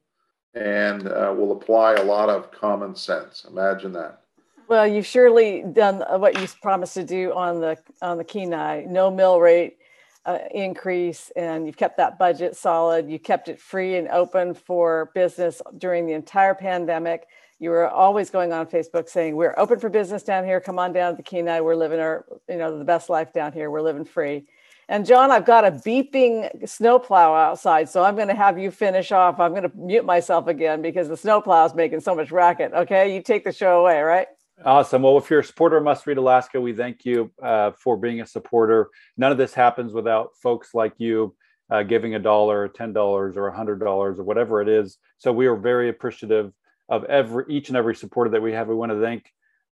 and 0.54 1.08
uh, 1.08 1.34
will 1.36 1.52
apply 1.52 1.94
a 1.94 2.04
lot 2.04 2.28
of 2.28 2.52
common 2.52 2.94
sense. 2.94 3.46
Imagine 3.48 3.92
that. 3.92 4.20
Well, 4.68 4.86
you've 4.86 5.06
surely 5.06 5.64
done 5.72 6.02
what 6.20 6.40
you 6.40 6.46
promised 6.62 6.94
to 6.94 7.04
do 7.04 7.32
on 7.34 7.60
the 7.60 7.76
on 8.00 8.16
the 8.16 8.24
Kenai. 8.24 8.84
No 8.86 9.10
mill 9.10 9.40
rate 9.40 9.76
uh, 10.24 10.38
increase, 10.52 11.30
and 11.36 11.66
you've 11.66 11.76
kept 11.76 11.96
that 11.96 12.18
budget 12.18 12.56
solid. 12.56 13.10
You 13.10 13.18
kept 13.18 13.48
it 13.48 13.60
free 13.60 13.96
and 13.96 14.08
open 14.08 14.54
for 14.54 15.10
business 15.14 15.60
during 15.78 16.06
the 16.06 16.12
entire 16.12 16.54
pandemic. 16.54 17.26
You 17.62 17.70
were 17.70 17.88
always 17.88 18.28
going 18.28 18.52
on 18.52 18.66
Facebook 18.66 19.08
saying, 19.08 19.36
"We're 19.36 19.54
open 19.56 19.78
for 19.78 19.88
business 19.88 20.24
down 20.24 20.44
here. 20.44 20.60
Come 20.60 20.80
on 20.80 20.92
down 20.92 21.12
to 21.12 21.16
the 21.18 21.22
Kenai. 21.22 21.60
We're 21.60 21.76
living 21.76 22.00
our, 22.00 22.24
you 22.48 22.56
know, 22.56 22.76
the 22.76 22.84
best 22.84 23.08
life 23.08 23.32
down 23.32 23.52
here. 23.52 23.70
We're 23.70 23.82
living 23.82 24.04
free." 24.04 24.48
And 24.88 25.06
John, 25.06 25.30
I've 25.30 25.44
got 25.44 25.64
a 25.64 25.70
beeping 25.70 26.68
snowplow 26.68 27.32
outside, 27.36 27.88
so 27.88 28.02
I'm 28.02 28.16
going 28.16 28.26
to 28.26 28.34
have 28.34 28.58
you 28.58 28.72
finish 28.72 29.12
off. 29.12 29.38
I'm 29.38 29.52
going 29.52 29.62
to 29.62 29.70
mute 29.76 30.04
myself 30.04 30.48
again 30.48 30.82
because 30.82 31.08
the 31.08 31.16
snowplow 31.16 31.66
is 31.66 31.72
making 31.72 32.00
so 32.00 32.16
much 32.16 32.32
racket. 32.32 32.72
Okay, 32.74 33.14
you 33.14 33.22
take 33.22 33.44
the 33.44 33.52
show 33.52 33.80
away, 33.80 34.00
right? 34.02 34.26
Awesome. 34.64 35.02
Well, 35.02 35.16
if 35.16 35.30
you're 35.30 35.38
a 35.38 35.44
supporter 35.44 35.76
of 35.76 35.84
Must 35.84 36.04
Read 36.04 36.18
Alaska, 36.18 36.60
we 36.60 36.72
thank 36.72 37.04
you 37.04 37.30
uh, 37.40 37.70
for 37.78 37.96
being 37.96 38.22
a 38.22 38.26
supporter. 38.26 38.88
None 39.16 39.30
of 39.30 39.38
this 39.38 39.54
happens 39.54 39.92
without 39.92 40.30
folks 40.42 40.74
like 40.74 40.94
you 40.98 41.36
uh, 41.70 41.84
giving 41.84 42.16
a 42.16 42.18
dollar, 42.18 42.66
ten 42.66 42.92
dollars, 42.92 43.36
or 43.36 43.46
a 43.46 43.56
hundred 43.56 43.78
dollars, 43.78 44.18
or 44.18 44.24
whatever 44.24 44.60
it 44.62 44.68
is. 44.68 44.98
So 45.18 45.32
we 45.32 45.46
are 45.46 45.54
very 45.54 45.88
appreciative 45.88 46.52
of 46.92 47.04
every 47.04 47.44
each 47.48 47.68
and 47.68 47.76
every 47.76 47.96
supporter 47.96 48.32
that 48.32 48.42
we 48.42 48.52
have. 48.52 48.68
We 48.68 48.74
want 48.74 48.92
to 48.92 49.00
thank 49.00 49.24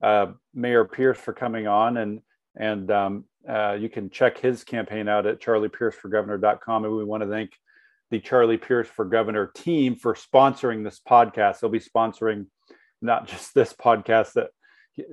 uh, 0.02 0.32
Mayor 0.54 0.86
Pierce 0.86 1.18
for 1.18 1.34
coming 1.34 1.66
on, 1.66 1.98
and 1.98 2.22
and 2.56 2.90
um, 2.90 3.24
uh, 3.46 3.76
you 3.78 3.90
can 3.90 4.08
check 4.08 4.38
his 4.38 4.64
campaign 4.64 5.06
out 5.06 5.26
at 5.26 5.38
charliepierceforgovernor.com. 5.38 6.84
And 6.84 6.96
we 6.96 7.04
want 7.04 7.22
to 7.22 7.28
thank 7.28 7.52
the 8.10 8.20
Charlie 8.20 8.56
Pierce 8.56 8.88
for 8.88 9.04
Governor 9.04 9.48
team 9.54 9.96
for 9.96 10.14
sponsoring 10.14 10.82
this 10.82 10.98
podcast. 11.06 11.60
They'll 11.60 11.68
be 11.68 11.78
sponsoring 11.78 12.46
not 13.02 13.28
just 13.28 13.54
this 13.54 13.74
podcast 13.74 14.32
that 14.32 14.48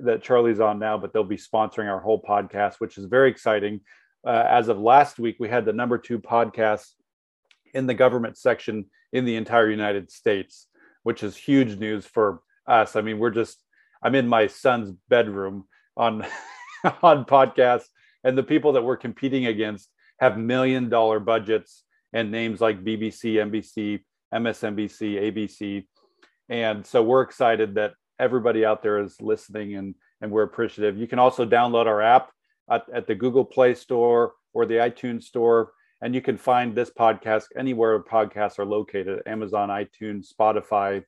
that 0.02 0.22
Charlie's 0.22 0.60
on 0.60 0.78
now, 0.78 0.96
but 0.96 1.12
they'll 1.12 1.24
be 1.24 1.36
sponsoring 1.36 1.90
our 1.92 2.00
whole 2.00 2.22
podcast, 2.22 2.76
which 2.78 2.96
is 2.96 3.04
very 3.04 3.30
exciting. 3.30 3.82
Uh, 4.26 4.44
as 4.48 4.68
of 4.68 4.78
last 4.80 5.18
week, 5.18 5.36
we 5.38 5.48
had 5.50 5.66
the 5.66 5.74
number 5.74 5.98
two 5.98 6.18
podcast 6.18 6.86
in 7.74 7.86
the 7.86 7.94
government 7.94 8.38
section 8.38 8.86
in 9.12 9.26
the 9.26 9.36
entire 9.36 9.70
United 9.70 10.10
States, 10.10 10.68
which 11.02 11.22
is 11.22 11.36
huge 11.36 11.78
news 11.78 12.04
for 12.04 12.40
us. 12.66 12.96
I 12.96 13.00
mean, 13.00 13.18
we're 13.18 13.30
just, 13.30 13.62
I'm 14.02 14.14
in 14.14 14.28
my 14.28 14.46
son's 14.46 14.92
bedroom 15.08 15.64
on 15.96 16.26
on 17.02 17.24
podcasts, 17.24 17.86
and 18.24 18.36
the 18.36 18.42
people 18.42 18.72
that 18.72 18.82
we're 18.82 18.96
competing 18.96 19.46
against 19.46 19.88
have 20.20 20.38
million 20.38 20.88
dollar 20.88 21.20
budgets 21.20 21.84
and 22.12 22.30
names 22.30 22.60
like 22.60 22.84
BBC, 22.84 23.34
NBC, 23.34 24.00
MSNBC, 24.32 25.32
ABC. 25.32 25.86
And 26.48 26.86
so 26.86 27.02
we're 27.02 27.22
excited 27.22 27.74
that 27.74 27.92
everybody 28.18 28.64
out 28.64 28.82
there 28.82 29.00
is 29.00 29.20
listening 29.20 29.76
and, 29.76 29.94
and 30.20 30.30
we're 30.30 30.42
appreciative. 30.42 30.96
You 30.96 31.06
can 31.06 31.18
also 31.18 31.46
download 31.46 31.86
our 31.86 32.00
app 32.00 32.30
at, 32.70 32.84
at 32.92 33.06
the 33.06 33.14
Google 33.14 33.44
Play 33.44 33.74
Store 33.74 34.32
or 34.52 34.66
the 34.66 34.74
iTunes 34.74 35.24
Store. 35.24 35.72
And 36.00 36.14
you 36.14 36.20
can 36.20 36.36
find 36.36 36.74
this 36.74 36.90
podcast 36.90 37.46
anywhere 37.56 38.00
podcasts 38.02 38.58
are 38.58 38.64
located 38.64 39.22
Amazon, 39.26 39.68
iTunes, 39.68 40.32
Spotify, 40.32 41.02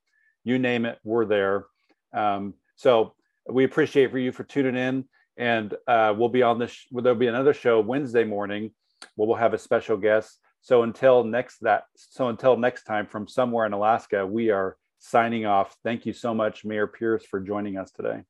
you 0.45 0.59
name 0.59 0.85
it, 0.85 0.99
we're 1.05 1.27
there. 1.27 1.67
Um, 2.13 2.55
so 2.77 3.15
we 3.49 3.65
appreciate 3.65 4.11
for 4.11 4.19
you 4.19 4.33
for 4.33 4.45
tuning 4.45 4.77
in. 4.77 5.05
And 5.37 5.75
uh, 5.87 6.15
we'll 6.17 6.29
be 6.29 6.43
on 6.43 6.59
this, 6.59 6.73
sh- 6.73 6.87
there'll 6.93 7.19
be 7.19 7.29
another 7.29 7.55
show 7.55 7.81
Wednesday 7.81 8.25
morning 8.25 8.73
where 9.15 9.29
we'll 9.29 9.37
have 9.37 9.55
a 9.55 9.59
special 9.59 9.97
guest. 9.97 10.39
So 10.61 10.83
until 10.83 11.25
next 11.25 11.59
that, 11.61 11.85
so 11.97 12.29
until 12.29 12.57
next 12.57 12.85
time 12.85 13.07
from 13.07 13.27
somewhere 13.29 13.67
in 13.67 13.73
Alaska, 13.73 14.27
we 14.27 14.51
are 14.51 14.77
signing 14.99 15.47
off. 15.47 15.75
Thank 15.83 16.05
you 16.05 16.13
so 16.13 16.35
much, 16.35 16.65
Mayor 16.65 16.87
Pierce, 16.87 17.25
for 17.25 17.41
joining 17.41 17.79
us 17.79 17.91
today. 17.91 18.23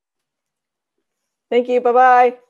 Thank 1.51 1.69
you. 1.69 1.81
Bye 1.81 1.93
bye. 1.93 2.50